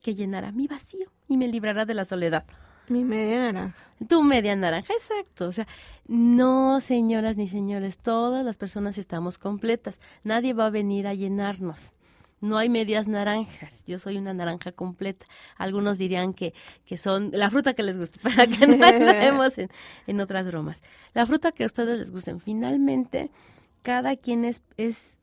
[0.03, 2.45] que llenará mi vacío y me librará de la soledad.
[2.89, 3.75] mi media naranja.
[4.07, 5.47] Tu media naranja, exacto.
[5.47, 5.65] O sea,
[6.07, 9.99] no, señoras ni señores, todas las personas estamos completas.
[10.23, 11.93] Nadie va a venir a llenarnos.
[12.41, 13.85] No hay medias naranjas.
[13.85, 15.25] Yo soy una naranja completa.
[15.55, 16.53] Algunos dirían que,
[16.85, 19.69] que son la fruta que les guste, para que no entremos en,
[20.07, 20.83] en otras bromas.
[21.13, 22.41] La fruta que a ustedes les gusten.
[22.41, 23.31] Finalmente,
[23.81, 25.17] cada quien es, es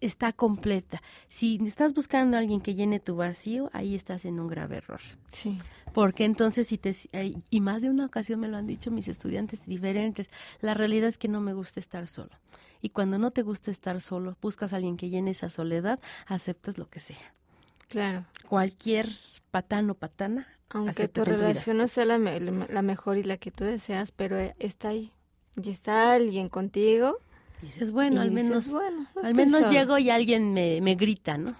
[0.00, 1.02] está completa.
[1.28, 5.00] Si estás buscando a alguien que llene tu vacío, ahí estás en un grave error.
[5.28, 5.58] Sí.
[5.94, 6.92] Porque entonces, si te,
[7.50, 10.28] y más de una ocasión me lo han dicho mis estudiantes diferentes,
[10.60, 12.30] la realidad es que no me gusta estar solo.
[12.80, 16.78] Y cuando no te gusta estar solo, buscas a alguien que llene esa soledad, aceptas
[16.78, 17.34] lo que sea.
[17.88, 18.24] Claro.
[18.48, 19.08] Cualquier
[19.50, 23.50] patán o patana, Aunque tu relación no sea la, me- la mejor y la que
[23.50, 25.10] tú deseas, pero eh, está ahí.
[25.60, 27.18] Y está alguien contigo.
[27.62, 29.70] Dices, bueno, al dices, menos, bueno, no al menos solo.
[29.72, 31.54] llego y alguien me, me grita, ¿no?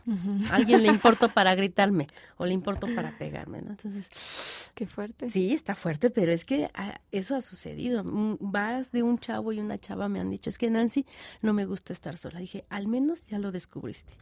[0.50, 2.06] Alguien le importo para gritarme
[2.36, 3.70] o le importo para pegarme, ¿no?
[3.70, 5.28] Entonces, Qué fuerte.
[5.28, 8.04] Sí, está fuerte, pero es que ah, eso ha sucedido.
[8.04, 11.04] Mm, Vas de un chavo y una chava me han dicho, es que Nancy,
[11.42, 12.38] no me gusta estar sola.
[12.38, 14.14] Dije, al menos ya lo descubriste.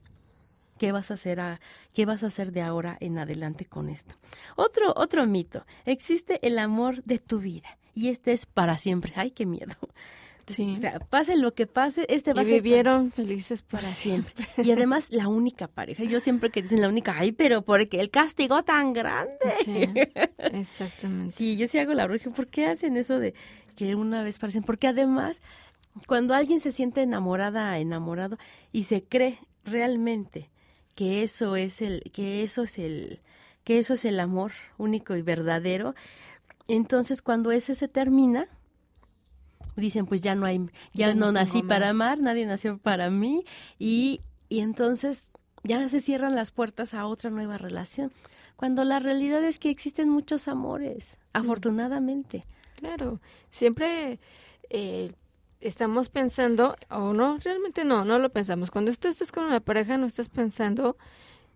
[0.78, 1.60] ¿Qué vas a hacer a,
[1.92, 4.14] qué vas a hacer de ahora en adelante con esto?
[4.56, 9.12] Otro otro mito, existe el amor de tu vida y este es para siempre.
[9.16, 9.74] Ay, qué miedo.
[10.46, 10.74] Sí.
[10.76, 13.88] O sea, pase lo que pase, este va Y a ser vivieron felices por para
[13.92, 14.32] siempre.
[14.36, 14.64] siempre.
[14.64, 16.04] Y además la única pareja.
[16.04, 19.34] Yo siempre que dicen la única, ay, pero porque el castigo tan grande.
[19.64, 19.86] Sí,
[20.52, 21.34] exactamente.
[21.36, 22.30] Sí, yo sí hago la bruja.
[22.30, 23.34] ¿Por qué hacen eso de
[23.74, 24.62] que una vez parecen?
[24.62, 25.42] Porque además,
[26.06, 28.38] cuando alguien se siente enamorada, enamorado,
[28.72, 30.50] y se cree realmente
[30.94, 33.20] que eso es el, que eso es el,
[33.64, 35.94] que eso es el amor único y verdadero,
[36.68, 38.48] entonces cuando ese se termina,
[39.76, 40.58] dicen pues ya no hay,
[40.92, 43.44] ya, Ya no, no nací para amar, nadie nació para mí,
[43.78, 45.30] y, y entonces
[45.62, 48.12] ya se cierran las puertas a otra nueva relación.
[48.56, 52.46] Cuando la realidad es que existen muchos amores, afortunadamente.
[52.76, 54.18] Claro, siempre
[54.70, 55.12] eh,
[55.60, 58.70] estamos pensando, o no, realmente no, no lo pensamos.
[58.70, 60.96] Cuando tú estás con una pareja, no estás pensando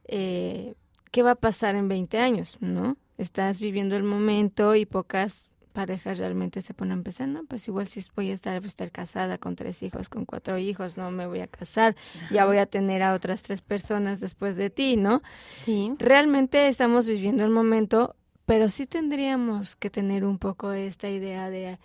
[0.06, 0.74] eh,
[1.10, 2.96] qué va a pasar en 20 años, ¿no?
[3.18, 5.49] Estás viviendo el momento y pocas
[5.80, 8.90] parejas realmente se ponen a pensar, no, pues igual si voy a estar, a estar
[8.90, 11.96] casada con tres hijos, con cuatro hijos, no me voy a casar,
[12.30, 15.22] ya voy a tener a otras tres personas después de ti, ¿no?
[15.56, 15.94] Sí.
[15.98, 18.14] Realmente estamos viviendo el momento,
[18.44, 21.78] pero sí tendríamos que tener un poco esta idea de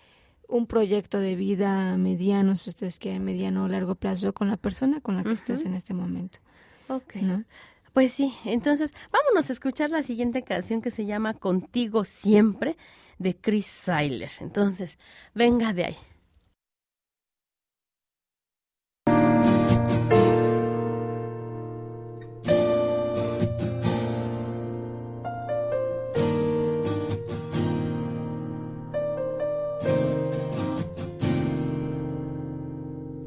[0.49, 4.99] un proyecto de vida mediano, si ustedes quieren, mediano o largo plazo con la persona
[4.99, 5.35] con la que uh -huh.
[5.35, 6.39] estás en este momento.
[6.89, 7.15] Ok.
[7.21, 7.45] ¿no?
[7.93, 12.75] Pues sí, entonces vámonos a escuchar la siguiente canción que se llama Contigo siempre
[13.17, 14.31] de Chris Seiler.
[14.39, 14.97] Entonces,
[15.33, 15.97] venga de ahí.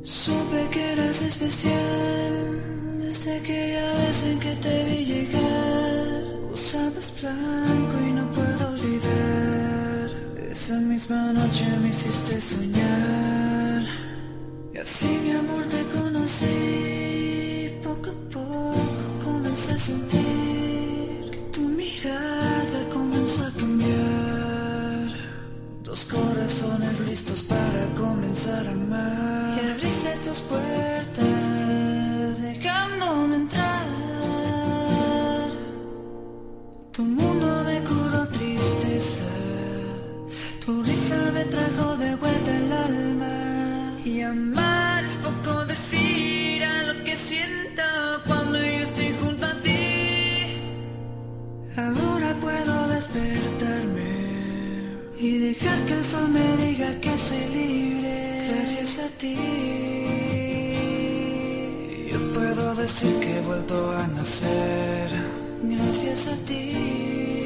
[0.03, 2.08] Supe que eras especial.
[10.99, 13.85] misma noche me hiciste soñar.
[14.75, 15.81] Y así mi amor te
[59.19, 59.37] ti.
[62.11, 65.11] Yo puedo decir que he vuelto a nacer
[65.63, 67.38] gracias a ti.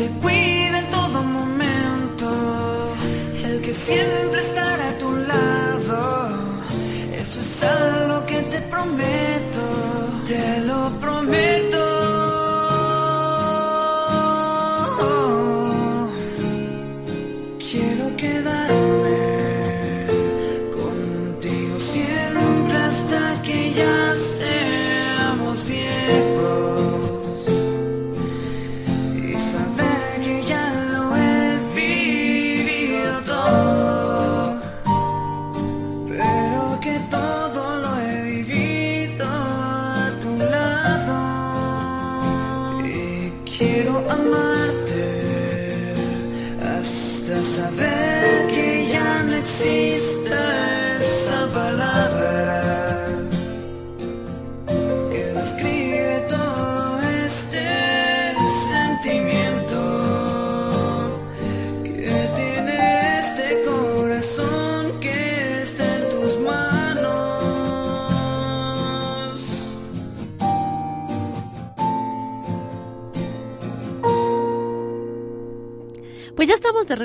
[0.00, 2.26] te cuida en todo momento,
[3.44, 4.29] el que siempre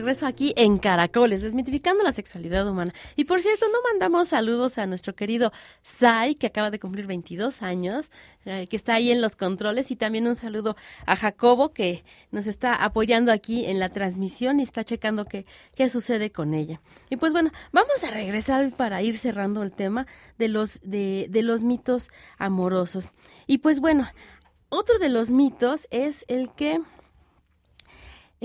[0.05, 2.93] regreso aquí en Caracoles, desmitificando la sexualidad humana.
[3.15, 5.51] Y por cierto, no mandamos saludos a nuestro querido
[5.81, 8.11] Sai, que acaba de cumplir 22 años,
[8.45, 10.75] eh, que está ahí en los controles, y también un saludo
[11.07, 15.89] a Jacobo, que nos está apoyando aquí en la transmisión y está checando qué, qué
[15.89, 16.81] sucede con ella.
[17.09, 20.05] Y pues bueno, vamos a regresar para ir cerrando el tema
[20.37, 23.11] de los, de, de los mitos amorosos.
[23.47, 24.07] Y pues bueno,
[24.69, 26.79] otro de los mitos es el que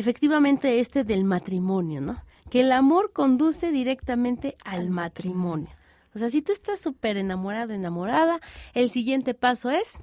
[0.00, 2.24] efectivamente este del matrimonio, ¿no?
[2.50, 5.70] Que el amor conduce directamente al matrimonio.
[6.14, 8.40] O sea, si tú estás súper enamorado, enamorada,
[8.74, 10.00] el siguiente paso es...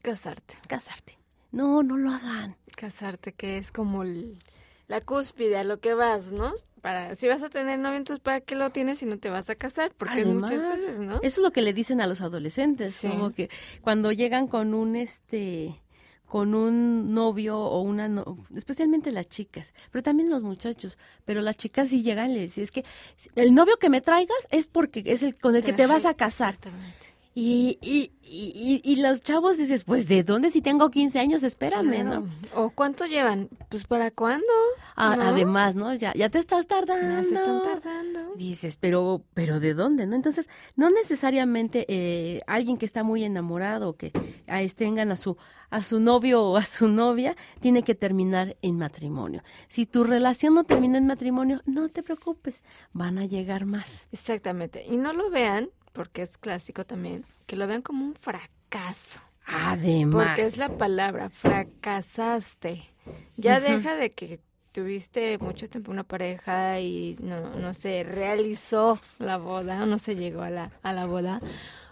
[0.00, 0.56] Casarte.
[0.66, 1.18] Casarte.
[1.52, 2.56] No, no lo hagan.
[2.74, 4.38] Casarte, que es como el,
[4.90, 6.52] la cúspide a lo que vas, ¿no?
[6.80, 9.50] Para, si vas a tener novio, entonces ¿para qué lo tienes si no te vas
[9.50, 9.92] a casar?
[9.96, 11.16] Porque muchas veces, ¿no?
[11.16, 13.08] Eso es lo que le dicen a los adolescentes, sí.
[13.08, 13.50] como que
[13.82, 15.80] cuando llegan con un, este,
[16.30, 21.56] con un novio o una no- especialmente las chicas, pero también los muchachos, pero las
[21.56, 22.84] chicas sí llegan y les dicen, es que
[23.34, 26.14] el novio que me traigas es porque es el con el que te vas a
[26.14, 26.54] casar.
[26.54, 27.09] Exactamente.
[27.32, 31.44] Y, y, y, y los chavos dices, pues ¿de dónde si tengo 15 años?
[31.44, 32.20] Espérame, Claro.
[32.22, 32.28] ¿no?
[32.60, 33.48] ¿O cuánto llevan?
[33.68, 34.46] Pues ¿para cuándo?
[34.96, 35.22] A- ¿No?
[35.22, 35.94] Además, ¿no?
[35.94, 37.08] Ya, ya te estás tardando.
[37.08, 38.34] Ya se están tardando.
[38.34, 40.06] Dices, pero, pero ¿de dónde?
[40.06, 40.16] ¿No?
[40.16, 44.10] Entonces, no necesariamente eh, alguien que está muy enamorado, que
[44.48, 45.36] a, este, tengan a su,
[45.70, 49.42] a su novio o a su novia, tiene que terminar en matrimonio.
[49.68, 54.08] Si tu relación no termina en matrimonio, no te preocupes, van a llegar más.
[54.10, 54.84] Exactamente.
[54.84, 59.20] Y no lo vean, porque es clásico también, que lo vean como un fracaso.
[59.46, 60.26] Además.
[60.26, 62.84] Porque es la palabra, fracasaste.
[63.36, 64.40] Ya deja de que
[64.72, 70.42] tuviste mucho tiempo una pareja y no, no se realizó la boda, no se llegó
[70.42, 71.40] a la, a la boda.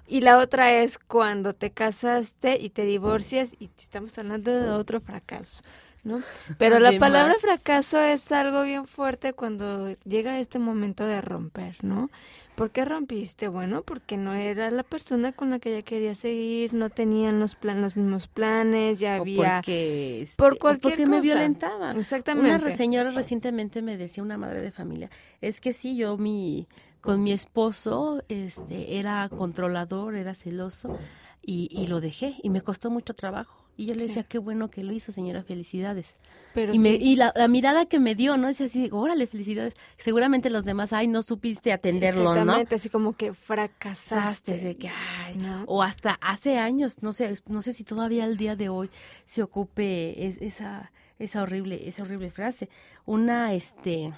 [0.07, 5.01] Y la otra es cuando te casaste y te divorcias y estamos hablando de otro
[5.01, 5.63] fracaso,
[6.03, 6.23] ¿no?
[6.57, 12.11] Pero la palabra fracaso es algo bien fuerte cuando llega este momento de romper, ¿no?
[12.59, 13.47] ¿Por qué rompiste?
[13.47, 17.55] Bueno, porque no era la persona con la que ella quería seguir, no tenían los,
[17.55, 19.59] plan, los mismos planes, ya o había...
[19.59, 21.23] porque, este, por o cualquier porque me cosa.
[21.23, 21.97] violentaban.
[21.97, 22.67] Exactamente.
[22.67, 25.09] Una señora recientemente me decía, una madre de familia,
[25.41, 26.67] es que sí, yo mi,
[27.01, 30.99] con mi esposo este, era controlador, era celoso
[31.41, 33.68] y, y lo dejé y me costó mucho trabajo.
[33.79, 36.17] Y yo le decía, qué bueno que lo hizo, señora, felicidades.
[36.53, 38.49] Pero y me, sí, y la, la mirada que me dio, ¿no?
[38.49, 39.75] Decía así, órale, felicidades.
[39.97, 42.31] Seguramente los demás, ay, no supiste atenderlo, ¿no?
[42.33, 44.09] exactamente, así como que fracasaste.
[44.09, 45.63] Fracasaste, de que, ay, ¿no?
[45.69, 48.91] o hasta hace años, no sé, no sé si todavía al día de hoy
[49.25, 52.69] se ocupe es- esa, esa horrible, esa horrible frase.
[53.07, 54.13] Una, este,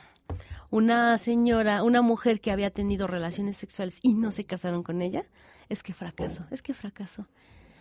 [0.70, 5.26] una señora, una mujer que había tenido relaciones sexuales y no se casaron con ella,
[5.68, 7.26] es que fracasó, es que fracasó.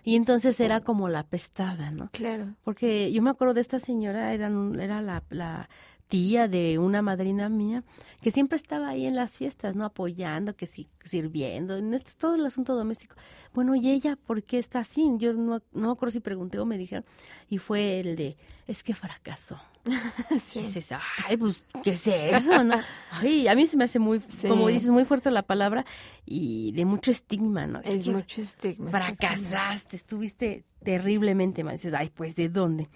[0.04, 2.10] Y entonces era como la pestada, ¿no?
[2.12, 2.56] Claro.
[2.64, 5.70] Porque yo me acuerdo de esta señora, era, era la, la
[6.10, 7.84] tía de una madrina mía,
[8.22, 9.86] que siempre estaba ahí en las fiestas, ¿no?
[9.86, 13.16] Apoyando, que sí, sirviendo, en este, todo el asunto doméstico.
[13.54, 15.10] Bueno, ¿y ella por qué está así?
[15.18, 17.06] Yo no, no me acuerdo si pregunté o me dijeron,
[17.48, 18.38] y fue el de,
[18.68, 19.62] es que fracasó.
[20.56, 20.92] Y dices,
[21.28, 22.64] ay, pues, ¿qué es eso?
[22.64, 22.76] ¿no?
[23.12, 24.48] Ay, a mí se me hace muy, Sí.
[24.48, 25.86] como dices, muy fuerte la palabra
[26.26, 27.80] y de mucho estigma, ¿no?
[27.82, 28.90] Es que mucho estigma.
[28.92, 31.74] fracasaste, estuviste terriblemente mal.
[31.74, 32.88] Dices, ay, pues, ¿de dónde?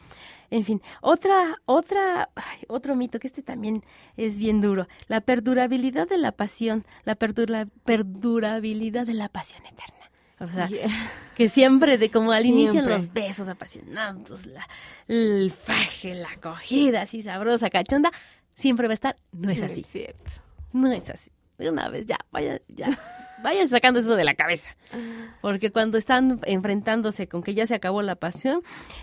[0.51, 3.84] En fin, otra, otra, ay, otro mito que este también
[4.17, 4.88] es bien duro.
[5.07, 10.03] La perdurabilidad de la pasión, la perdura, perdurabilidad de la pasión eterna.
[10.44, 10.89] O sea, Yeah.
[11.36, 14.68] que siempre, de como al inicio, los besos apasionados, la,
[15.08, 18.12] el faje, la acogida así sabrosa, cachonda,
[18.54, 19.16] siempre va a estar.
[19.32, 19.82] No es No así.
[19.82, 20.32] Es cierto.
[20.74, 21.32] No es así.
[21.58, 22.88] De una vez, ya, vaya, ya.
[23.44, 24.76] Vayan sacando eso de la cabeza.
[25.41, 28.62] Porque cuando están enfrentándose con que ya se acabó la pasión,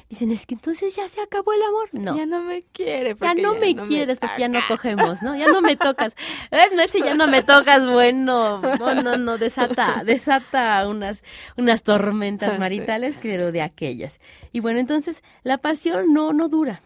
[0.08, 1.88] dicen, es que entonces ya se acabó el amor.
[1.92, 2.16] No.
[2.16, 3.14] Ya no me quiere.
[3.20, 5.36] Ya no me quieres porque ya no cogemos, ¿no?
[5.36, 6.14] Ya no me tocas.
[6.52, 11.22] Eh, no es si ya no me tocas, bueno, no, no, no, desata, desata unas,
[11.56, 12.58] unas tormentas Sí.
[12.58, 14.18] maritales, pero de aquellas.
[14.52, 16.82] Y bueno, entonces la pasión no, no dura.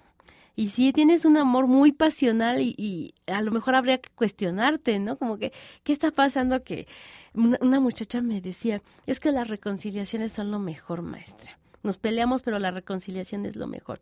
[0.56, 4.98] Y si tienes un amor muy pasional y, y a lo mejor habría que cuestionarte,
[4.98, 5.16] ¿no?
[5.18, 5.52] Como que,
[5.82, 6.62] ¿qué está pasando?
[6.62, 6.86] Que
[7.34, 11.58] una, una muchacha me decía, es que las reconciliaciones son lo mejor, maestra.
[11.82, 14.00] Nos peleamos, pero la reconciliación es lo mejor.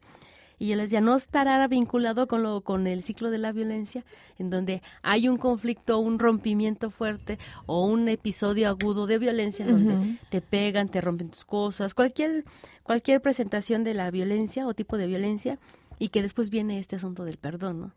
[0.59, 4.05] Y yo les decía, no estará vinculado con, lo, con el ciclo de la violencia,
[4.39, 9.72] en donde hay un conflicto, un rompimiento fuerte o un episodio agudo de violencia en
[9.72, 12.45] donde te pegan, te rompen tus cosas, cualquier,
[12.85, 15.59] cualquier presentación de la violencia o tipo de violencia,
[15.99, 17.93] y que después viene este asunto del perdón, ¿no?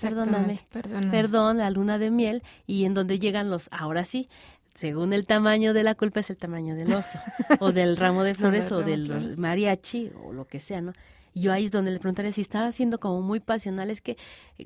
[0.00, 1.10] Perdóname, Perdóname.
[1.10, 4.30] Perdón, la luna de miel, y en donde llegan los, ahora sí,
[4.76, 7.18] según el tamaño de la culpa es el tamaño del oso,
[7.60, 9.08] o del ramo de flores, o del
[9.38, 10.92] mariachi, o lo que sea, ¿no?
[11.38, 14.16] Yo ahí es donde le preguntaría si están haciendo como muy pasional, es que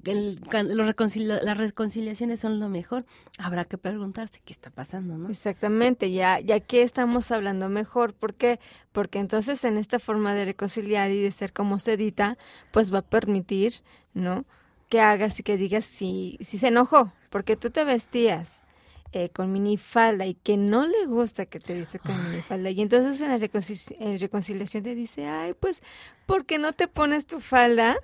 [0.04, 0.40] el-
[0.76, 3.04] los las reconciliaciones son lo mejor,
[3.38, 5.30] habrá que preguntarse qué está pasando, ¿no?
[5.30, 8.60] Exactamente, ya, ya que estamos hablando mejor, ¿por qué?
[8.92, 12.38] Porque entonces en esta forma de reconciliar y de ser como sedita,
[12.70, 13.74] pues va a permitir,
[14.14, 14.44] ¿no?
[14.88, 18.62] Que hagas y que digas si, si se enojó, porque tú te vestías
[19.12, 22.70] eh, con minifalda y que no le gusta que te vistas con minifalda.
[22.70, 25.82] Y entonces en la en reconciliación te dice, ay, pues,
[26.26, 27.96] ¿por qué no te pones tu falda?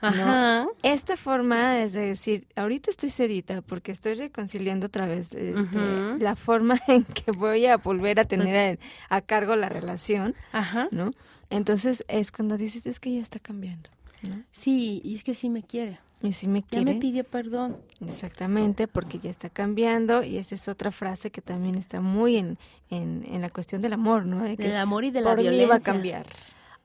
[0.00, 0.66] Ajá.
[0.82, 6.36] Esta forma es de decir, ahorita estoy sedita porque estoy reconciliando otra vez este, la
[6.36, 8.78] forma en que voy a volver a tener
[9.08, 10.88] a, a cargo la relación, Ajá.
[10.90, 11.12] ¿no?
[11.50, 13.90] Entonces es cuando dices, es que ya está cambiando,
[14.22, 14.42] ¿no?
[14.52, 15.98] Sí, y es que sí me quiere.
[16.22, 17.76] Y si me Ya quiere, me pidió perdón.
[18.00, 22.58] exactamente, porque ya está cambiando y esa es otra frase que también está muy en,
[22.90, 24.42] en, en la cuestión del amor, ¿no?
[24.42, 25.68] De que Del amor y de la por mí violencia.
[25.68, 26.26] va a cambiar.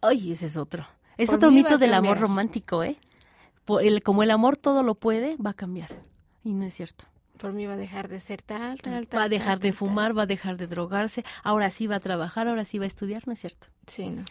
[0.02, 0.86] Ay, ese es otro.
[1.18, 2.98] Es Por otro mito del amor romántico, ¿eh?
[3.66, 5.90] Por el- como el amor todo lo puede, va a cambiar.
[6.44, 7.06] Y no es cierto.
[7.38, 9.20] Por mí va a dejar de ser tal, tal, tal.
[9.20, 9.78] Va a dejar tal, de tal.
[9.78, 12.88] fumar, va a dejar de drogarse, ahora sí va a trabajar, ahora sí va a
[12.88, 13.68] estudiar, no es cierto.
[13.88, 14.24] Sí, ¿no?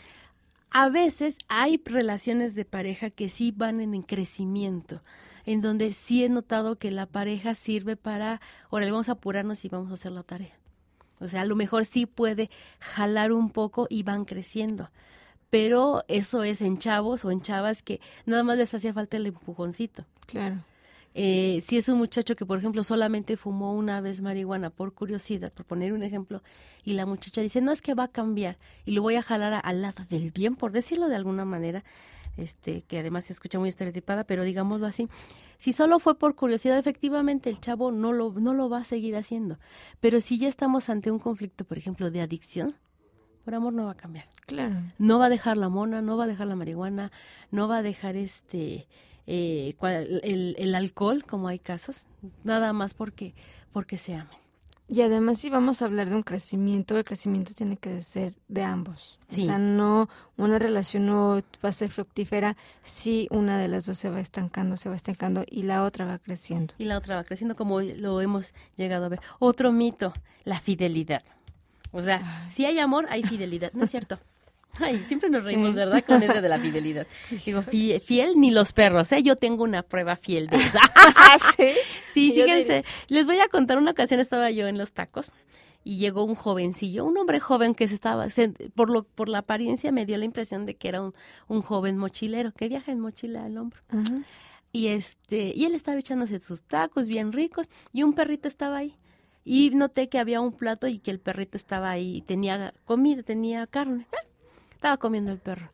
[0.71, 5.03] A veces hay relaciones de pareja que sí van en crecimiento,
[5.45, 8.41] en donde sí he notado que la pareja sirve para,
[8.71, 10.55] ahora vamos a apurarnos y vamos a hacer la tarea.
[11.18, 14.91] O sea, a lo mejor sí puede jalar un poco y van creciendo.
[15.51, 19.27] Pero eso es en chavos o en chavas que nada más les hacía falta el
[19.27, 20.07] empujoncito.
[20.27, 20.62] Claro.
[21.14, 25.52] Eh, si es un muchacho que, por ejemplo, solamente fumó una vez marihuana por curiosidad,
[25.52, 26.42] por poner un ejemplo,
[26.84, 29.52] y la muchacha dice, no es que va a cambiar y lo voy a jalar
[29.54, 31.82] a- al lado del bien, por decirlo de alguna manera,
[32.36, 35.08] este, que además se escucha muy estereotipada, pero digámoslo así,
[35.58, 39.16] si solo fue por curiosidad, efectivamente el chavo no lo, no lo va a seguir
[39.16, 39.58] haciendo.
[39.98, 42.76] Pero si ya estamos ante un conflicto, por ejemplo, de adicción,
[43.44, 44.76] por amor no va a cambiar Claro.
[44.98, 47.11] no va a dejar la mona, no va a dejar la marihuana,
[47.50, 48.86] no va a dejar este
[49.33, 52.05] eh, cual- el, el alcohol, como hay casos,
[52.43, 53.33] nada más porque
[53.72, 54.37] porque se amen.
[54.89, 58.64] Y además, si vamos a hablar de un crecimiento, el crecimiento tiene que ser de
[58.64, 59.20] ambos.
[59.28, 59.43] Sí.
[59.43, 63.99] O sea, no, una relación no va a ser fructífera si una de las dos
[63.99, 66.74] se va estancando, se va estancando y la otra va creciendo.
[66.76, 69.20] Y la otra va creciendo como lo hemos llegado a ver.
[69.39, 70.12] Otro mito,
[70.43, 71.22] la fidelidad.
[71.93, 74.18] O sea, si hay amor, hay fidelidad, ¿no es cierto?
[74.79, 75.75] Ay, siempre nos reímos, Sí.
[75.75, 76.05] ¿verdad?
[76.07, 77.07] Con ese de la fidelidad.
[77.45, 79.23] Digo, fi- fiel ni los perros, ¿eh?
[79.23, 80.79] Yo tengo una prueba fiel de eso.
[81.57, 81.68] sí?
[82.07, 85.33] Sí, Yo fíjense, les voy a contar una ocasión estaba yo en los tacos
[85.85, 89.39] y llegó un jovencillo, un hombre joven que se estaba, se- por lo por la
[89.39, 91.14] apariencia me dio la impresión de que era un,
[91.49, 93.81] un joven mochilero que viaja en mochila al hombro.
[94.73, 98.95] Y este, y él estaba echándose sus tacos bien ricos y un perrito estaba ahí.
[99.45, 103.23] Y noté que había un plato y que el perrito estaba ahí, y tenía comida,
[103.23, 104.07] tenía carne.
[104.12, 104.18] Ah,
[104.81, 105.70] Estaba comiendo el perro.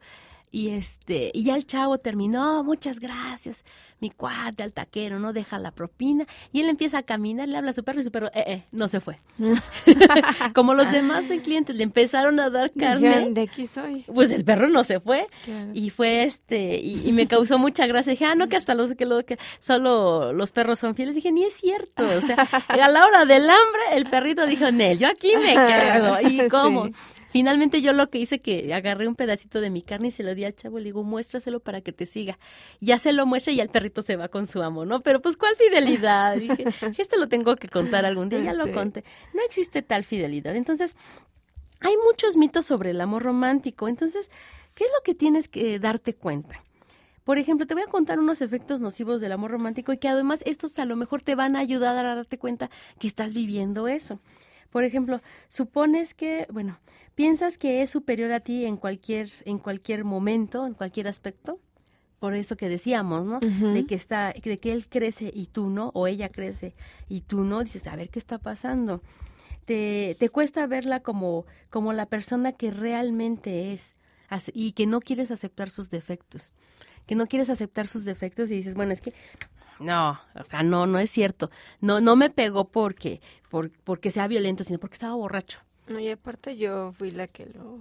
[0.51, 3.65] Y este, y ya el chavo terminó, muchas gracias,
[4.01, 6.25] mi cuate, al taquero, no deja la propina.
[6.51, 8.65] Y él empieza a caminar, le habla a su perro y su perro, eh, eh,
[8.73, 9.21] no se fue.
[10.55, 14.03] Como los demás clientes le empezaron a dar carne, de aquí soy.
[14.13, 15.29] pues el perro no se fue.
[15.45, 15.71] Claro.
[15.73, 18.11] Y fue este, y, y me causó mucha gracia.
[18.11, 21.15] Dije, ah, no, que hasta los que, lo, que solo los perros son fieles.
[21.15, 22.03] Dije, ni es cierto.
[22.03, 22.37] O sea,
[22.67, 26.21] a la hora del hambre, el perrito dijo, Nel, yo aquí me quedo.
[26.23, 26.87] ¿Y cómo?
[26.87, 26.93] Sí.
[27.31, 30.35] Finalmente yo lo que hice que agarré un pedacito de mi carne y se lo
[30.35, 32.39] di al chavo, le digo, muéstraselo para que te siga.
[32.81, 35.01] Ya se lo muestra y ya el perrito se va con su amo, ¿no?
[35.01, 36.37] Pero pues, ¿cuál fidelidad?
[36.39, 36.65] Dije,
[36.99, 39.05] esto lo tengo que contar algún día, ya lo conté.
[39.35, 40.55] No existe tal fidelidad.
[40.55, 40.97] Entonces,
[41.81, 43.89] hay muchos mitos sobre el amor romántico.
[43.89, 44.31] Entonces,
[44.75, 46.63] ¿qué es lo que tienes que darte cuenta?
[47.25, 50.43] Por ejemplo, te voy a contar unos efectos nocivos del amor romántico y que además
[50.47, 52.71] estos a lo mejor te van a ayudar a darte cuenta
[53.01, 54.21] que estás viviendo eso.
[54.71, 56.79] Por ejemplo, supones que, bueno,
[57.17, 61.59] piensas que es superior a ti en cualquier en cualquier momento, en cualquier aspecto.
[62.21, 63.41] Por eso que decíamos, ¿no?
[63.41, 66.75] De que está de que él crece y tú no o ella crece
[67.09, 69.03] y tú no, dices, a ver qué está pasando
[69.67, 73.95] te, te cuesta verla como, como la persona que realmente es
[74.55, 76.53] y que no quieres aceptar sus defectos,
[77.07, 79.13] que no quieres aceptar sus defectos y dices, bueno, es que
[79.79, 81.51] no, o sea, no, no es cierto,
[81.81, 85.61] no, no me pegó porque, por, porque sea violento, sino porque estaba borracho.
[85.89, 87.81] No, y aparte yo fui la que lo...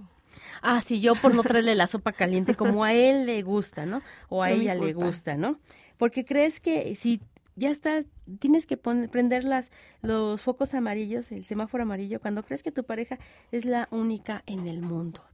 [0.62, 4.02] Ah, sí, yo por no traerle la sopa caliente como a él le gusta, ¿no?
[4.28, 5.58] O a ella le gusta, ¿no?
[5.98, 7.20] Porque crees que si
[7.56, 8.02] ya está,
[8.38, 9.70] tienes que poner, prender las,
[10.02, 13.18] los focos amarillos, el semáforo amarillo, cuando crees que tu pareja
[13.50, 15.24] es la única en el mundo,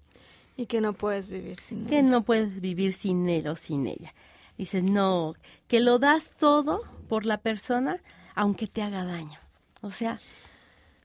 [0.56, 2.08] Y que no puedes vivir sin que eso.
[2.08, 4.14] no puedes vivir sin él o sin ella.
[4.56, 5.34] Dices, no,
[5.66, 8.00] que lo das todo por la persona,
[8.36, 9.38] aunque te haga daño.
[9.80, 10.16] O sea,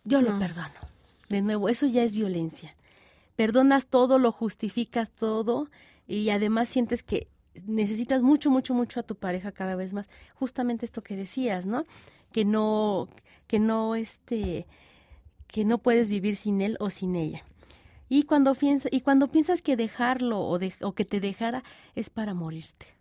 [0.03, 0.39] yo lo No.
[0.39, 0.86] perdono.
[1.29, 2.75] De nuevo, eso ya es violencia.
[3.35, 5.69] Perdonas todo, lo justificas todo
[6.07, 7.27] y además sientes que
[7.65, 10.09] necesitas mucho, mucho, mucho a tu pareja cada vez más.
[10.35, 11.85] Justamente esto que decías, ¿no?
[12.31, 13.09] Que no,
[13.47, 14.67] que no, este,
[15.47, 17.43] que no puedes vivir sin él o sin ella.
[18.09, 21.63] Y cuando piensas, y cuando piensas que dejarlo o, o que te dejara
[21.95, 22.96] es para morirte.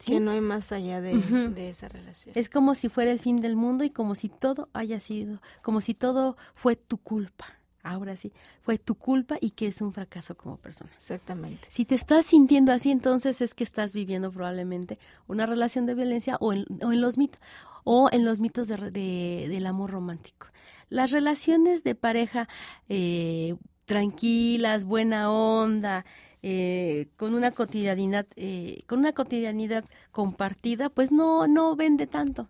[0.00, 0.12] ¿Sí?
[0.12, 2.32] Que no hay más allá de, esa relación.
[2.36, 5.80] Es como si fuera el fin del mundo y como si todo haya sido, como
[5.80, 7.46] si todo fue tu culpa.
[7.82, 8.32] ahora sí,
[8.62, 10.90] fue tu culpa y que es un fracaso como persona.
[10.96, 11.66] Exactamente.
[11.68, 16.36] Si te estás sintiendo así, entonces es que estás viviendo probablemente una relación de violencia
[16.40, 17.40] o en, o en los mitos
[17.84, 20.46] o en los mitos de, de- del amor romántico.
[20.88, 22.48] Las relaciones de pareja
[22.88, 26.04] eh, tranquilas, buena onda,
[26.46, 29.82] eh, con una cotidianidad, eh, con una cotidianidad
[30.12, 32.48] compartida, pues no, no vende tanto.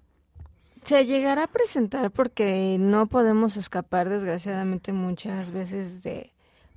[0.84, 6.32] Se llegará a presentar porque no podemos escapar, desgraciadamente, muchas veces de,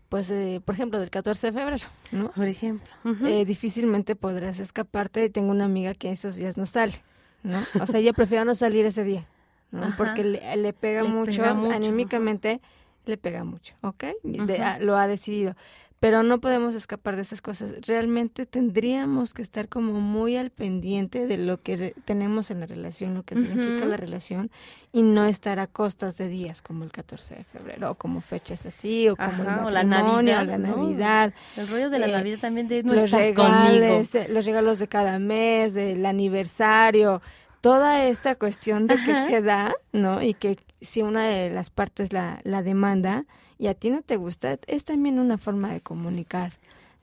[0.10, 2.30] pues, de, por ejemplo, del 14 de febrero, ¿no?
[2.34, 2.88] Por ejemplo.
[3.26, 5.28] Eh, difícilmente podrás escaparte.
[5.32, 6.94] Tengo una amiga que esos días no sale,
[7.42, 7.58] ¿no?
[7.82, 9.26] O sea, ella prefiere no salir ese día,
[9.72, 9.86] ¿no?
[9.86, 9.98] Ajá.
[9.98, 12.62] Porque le, le pega Le mucho, pega mucho, anímicamente
[13.08, 14.04] le pega mucho, ¿ok?
[14.24, 15.56] De- ah, lo ha decidido.
[16.00, 17.72] Pero no podemos escapar de esas cosas.
[17.88, 23.16] Realmente tendríamos que estar como muy al pendiente de lo que tenemos en la relación,
[23.16, 24.52] lo que significa la relación,
[24.94, 28.68] y no estar a costas de días como el 14 de febrero, o como fechas
[28.68, 30.78] así, o como Ajá, el o la Navidad, o la ¿no?
[30.78, 33.42] Navidad El rollo de la eh, Navidad también de no los estás conmigo.
[33.42, 37.24] regales, eh, los regalos de cada mes, del aniversario,
[37.62, 40.22] toda esta cuestión de que se da, ¿no?
[40.22, 43.26] Y que si una de las partes la, la demanda
[43.58, 46.54] y a ti no te gusta, es también una forma de comunicar.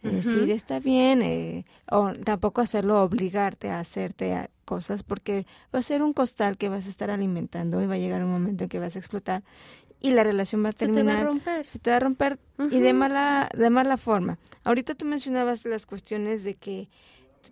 [0.02, 5.78] Es decir, está bien, eh, o tampoco hacerlo obligarte a hacerte a cosas porque va
[5.78, 8.64] a ser un costal que vas a estar alimentando y va a llegar un momento
[8.64, 9.42] en que vas a explotar
[10.00, 11.66] y la relación va a Se te va a terminar romper.
[11.66, 12.38] se te va a romper
[12.70, 14.36] y de mala de mala forma.
[14.62, 16.88] Ahorita tú mencionabas las cuestiones de que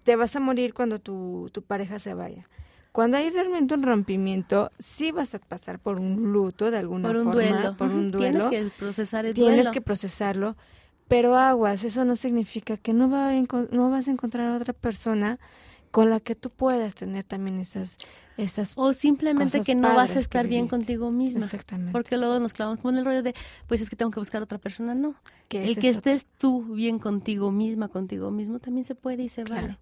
[0.04, 2.46] te vas a morir cuando tu, tu pareja se vaya.
[2.92, 7.16] Cuando hay realmente un rompimiento, sí vas a pasar por un luto de alguna Por
[7.16, 7.76] un forma, duelo.
[7.76, 8.48] por un duelo.
[8.50, 9.70] Tienes que procesar el Tienes duelo.
[9.72, 10.56] que procesarlo,
[11.08, 13.32] pero aguas, eso no significa que no, va a
[13.70, 15.38] no vas a encontrar a otra persona
[15.90, 17.98] con la que tú puedas tener también esas,
[18.38, 21.44] esas O simplemente cosas que no vas a estar bien contigo misma.
[21.44, 21.92] Exactamente.
[21.92, 23.34] Porque luego nos clavamos con el rollo de,
[23.68, 24.94] pues es que tengo que buscar otra persona.
[24.94, 25.14] No.
[25.50, 26.12] El que es otro.
[26.12, 29.62] estés tú bien contigo misma, contigo mismo, también se puede y se Claro.
[29.62, 29.78] vale.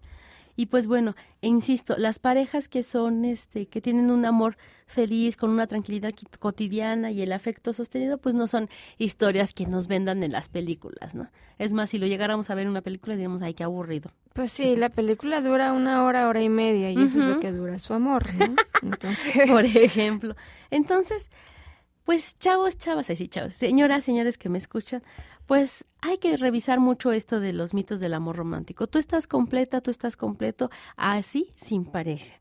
[0.55, 5.37] Y pues bueno, e insisto, las parejas que son, este, que tienen un amor feliz,
[5.37, 9.87] con una tranquilidad qui- cotidiana y el afecto sostenido, pues no son historias que nos
[9.87, 11.29] vendan en las películas, ¿no?
[11.57, 14.11] Es más, si lo llegáramos a ver en una película, diríamos, ay, qué aburrido.
[14.33, 17.51] Pues sí, la película dura una hora, hora y media, y eso es lo que
[17.51, 18.55] dura su amor, ¿no?
[18.81, 20.35] Entonces, por ejemplo.
[20.69, 21.29] Entonces,
[22.03, 25.01] pues chavos, chavas, ay sí, chavos, señoras, señores que me escuchan,
[25.51, 28.87] pues hay que revisar mucho esto de los mitos del amor romántico.
[28.87, 32.39] Tú estás completa, tú estás completo, así, sin pareja.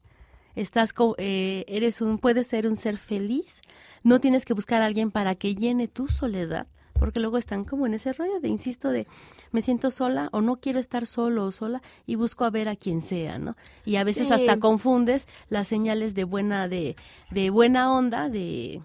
[0.55, 3.63] Estás, eh, eres un, puedes ser un ser feliz.
[4.05, 6.69] No tienes que buscar a alguien para que llene tu soledad,
[7.01, 9.09] porque luego están como en ese rollo de, insisto, de
[9.51, 12.77] me siento sola o no quiero estar solo o sola y busco a ver a
[12.77, 13.57] quien sea, ¿no?
[13.85, 14.35] Y a veces Sí.
[14.35, 16.95] hasta confundes las señales de buena, de,
[17.33, 18.83] de buena onda, de,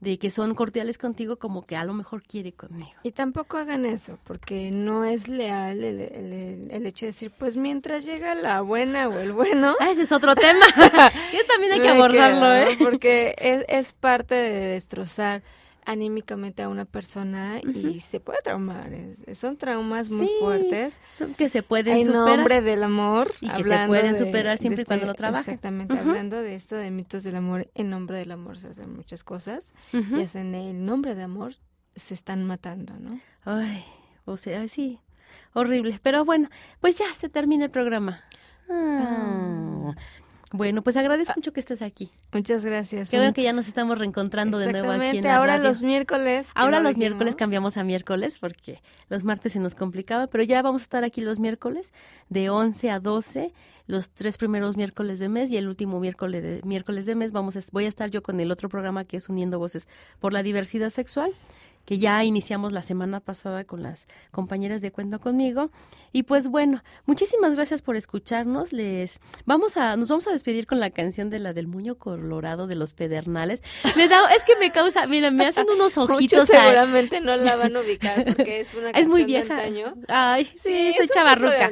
[0.00, 2.90] de que son cordiales contigo, como que a lo mejor quiere conmigo.
[3.02, 7.56] y tampoco hagan eso, porque no es leal el, el- el hecho de decir, pues
[7.58, 9.74] mientras llega la buena o el bueno.
[9.78, 10.64] Ah, ese es otro tema.
[11.32, 12.76] Yo también hay que abordarlo, ¿eh?
[12.78, 15.42] Porque es, es parte de destrozar
[15.90, 18.92] anímicamente a una persona y se puede traumar.
[18.92, 21.00] es- son traumas muy Sí, fuertes.
[21.08, 22.36] son que se pueden en superar.
[22.36, 23.32] nombre del amor.
[23.40, 25.54] Y que se pueden de- superar siempre y cuando lo trabajen.
[25.54, 26.08] Exactamente, Ujú.
[26.10, 29.72] hablando de esto de mitos del amor, en nombre del amor se hacen muchas cosas
[29.92, 30.16] Ujú.
[30.18, 31.54] y hacen el nombre de amor
[31.96, 33.18] se están matando, ¿no?
[33.44, 33.84] Ay,
[34.24, 35.00] o sea, sí,
[35.54, 35.98] horrible.
[36.02, 36.48] Pero bueno,
[36.80, 38.22] pues ya se termina el programa.
[38.68, 39.94] Ah.
[40.52, 42.10] Bueno, pues agradezco mucho que estés aquí.
[42.32, 43.10] Muchas gracias.
[43.10, 45.68] Qué bueno que ya nos estamos reencontrando de nuevo aquí en Exactamente, la ahora radio.
[45.68, 46.50] los miércoles.
[46.56, 47.38] Ahora no los miércoles dijimos.
[47.38, 51.20] cambiamos a miércoles porque los martes se nos complicaba, pero ya vamos a estar aquí
[51.20, 51.92] los miércoles
[52.30, 53.52] de 11 a 12,
[53.90, 57.56] los tres primeros miércoles de mes y el último miércoles de, miércoles de mes vamos
[57.56, 59.88] a, voy a estar yo con el otro programa que es Uniendo Voces
[60.20, 61.34] por la Diversidad Sexual
[61.84, 65.70] que ya iniciamos la semana pasada con las compañeras de Cuento conmigo.
[66.12, 68.72] Y pues bueno, muchísimas gracias por escucharnos.
[68.72, 72.66] Les vamos a nos vamos a despedir con la canción de la del Muño Colorado
[72.66, 73.62] de los Pedernales.
[73.96, 76.60] Me da es que me causa, mira, me hacen unos Muchos ojitos ahí.
[76.60, 79.54] seguramente no la van a ubicar porque es una Es muy canción de vieja.
[79.54, 79.94] antaño.
[80.08, 81.70] Ay, sí, Sí, soy chavarruca.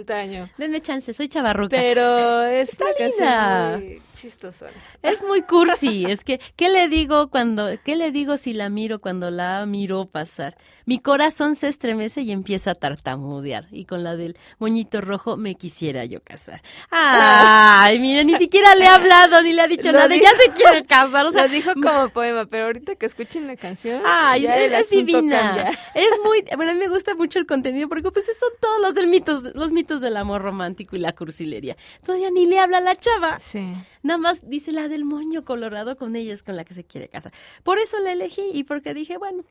[0.56, 1.76] Denme chance, soy chavarruca.
[1.76, 2.07] Pero
[2.46, 3.78] es Está linda.
[3.78, 4.72] muy chistosona.
[5.02, 8.98] Es muy cursi, es que, ¿qué le digo cuando, qué le digo si la miro
[9.00, 10.56] cuando la miro pasar?
[10.86, 15.54] Mi corazón se estremece y empieza a tartamudear, y con la del moñito rojo me
[15.54, 16.62] quisiera yo casar.
[16.90, 20.30] Ay, mira, ni siquiera le ha hablado, ni le ha dicho Lo nada, dijo- ya
[20.36, 24.02] se quiere casar, o sea, Lo dijo como poema, pero ahorita que escuchen la canción.
[24.04, 25.40] Ay, es, divina.
[25.40, 25.78] cambia.
[25.94, 28.94] Es muy, bueno, a mí me gusta mucho el contenido porque pues son todos los
[28.94, 31.76] del mitos, los mitos del amor romántico y la cursilería.
[32.04, 33.38] Todavía ni le habla a la chava.
[33.38, 33.72] Sí.
[34.09, 37.11] Nada más dice la del moño colorado con ella es con la que se quiere
[37.11, 37.30] casar.
[37.62, 39.44] Por eso la elegí y porque dije, bueno,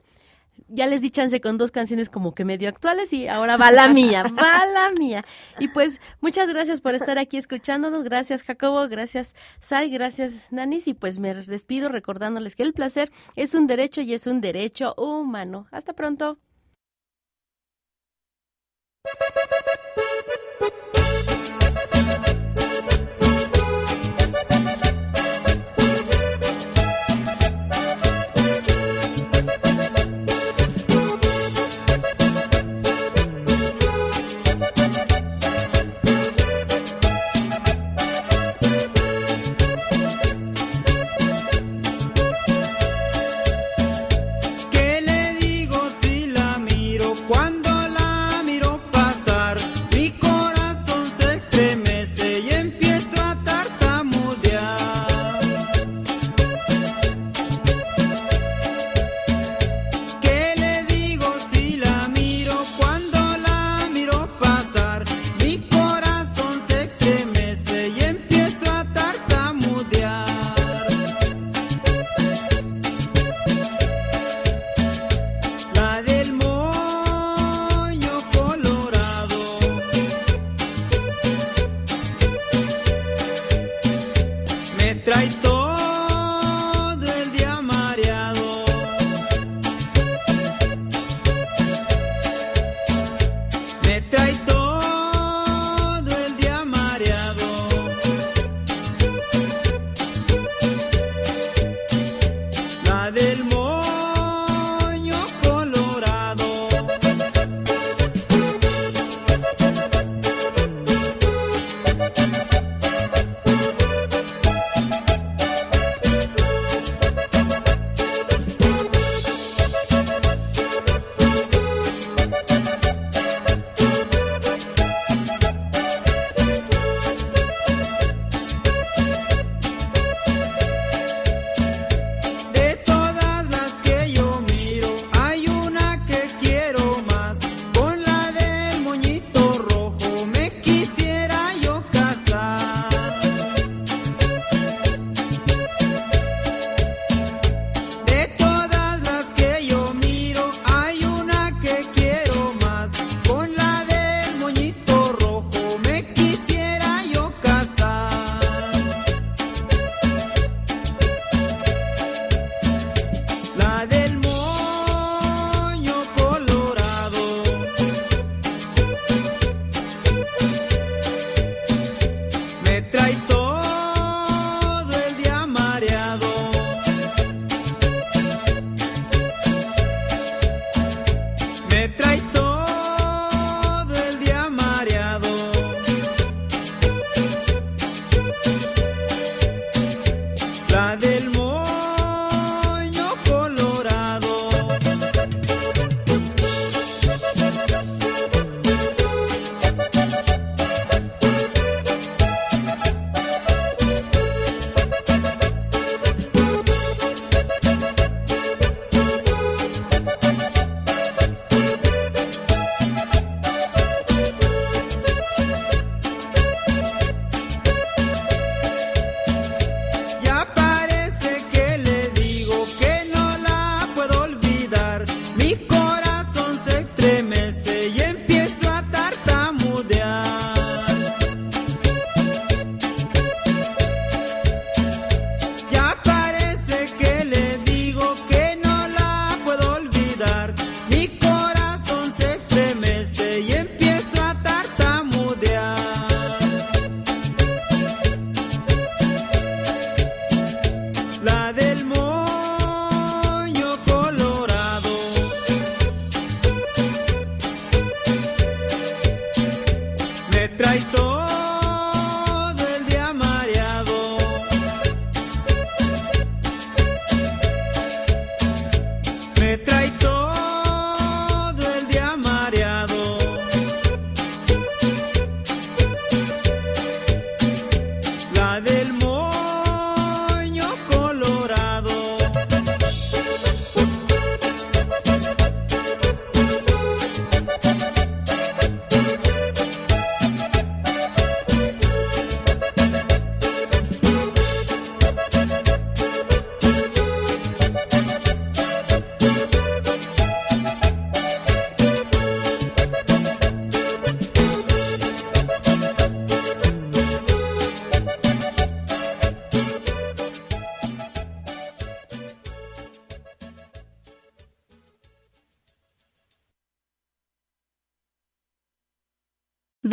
[0.68, 3.88] ya les di chance con dos canciones como que medio actuales y ahora va la
[3.88, 5.24] mía, va la mía.
[5.60, 10.96] Y pues muchas gracias por estar aquí escuchándonos, gracias Jacobo, gracias Sai, gracias Nanis y
[10.96, 15.68] pues me despido recordándoles que el placer es un derecho y es un derecho humano.
[15.70, 16.40] Hasta pronto.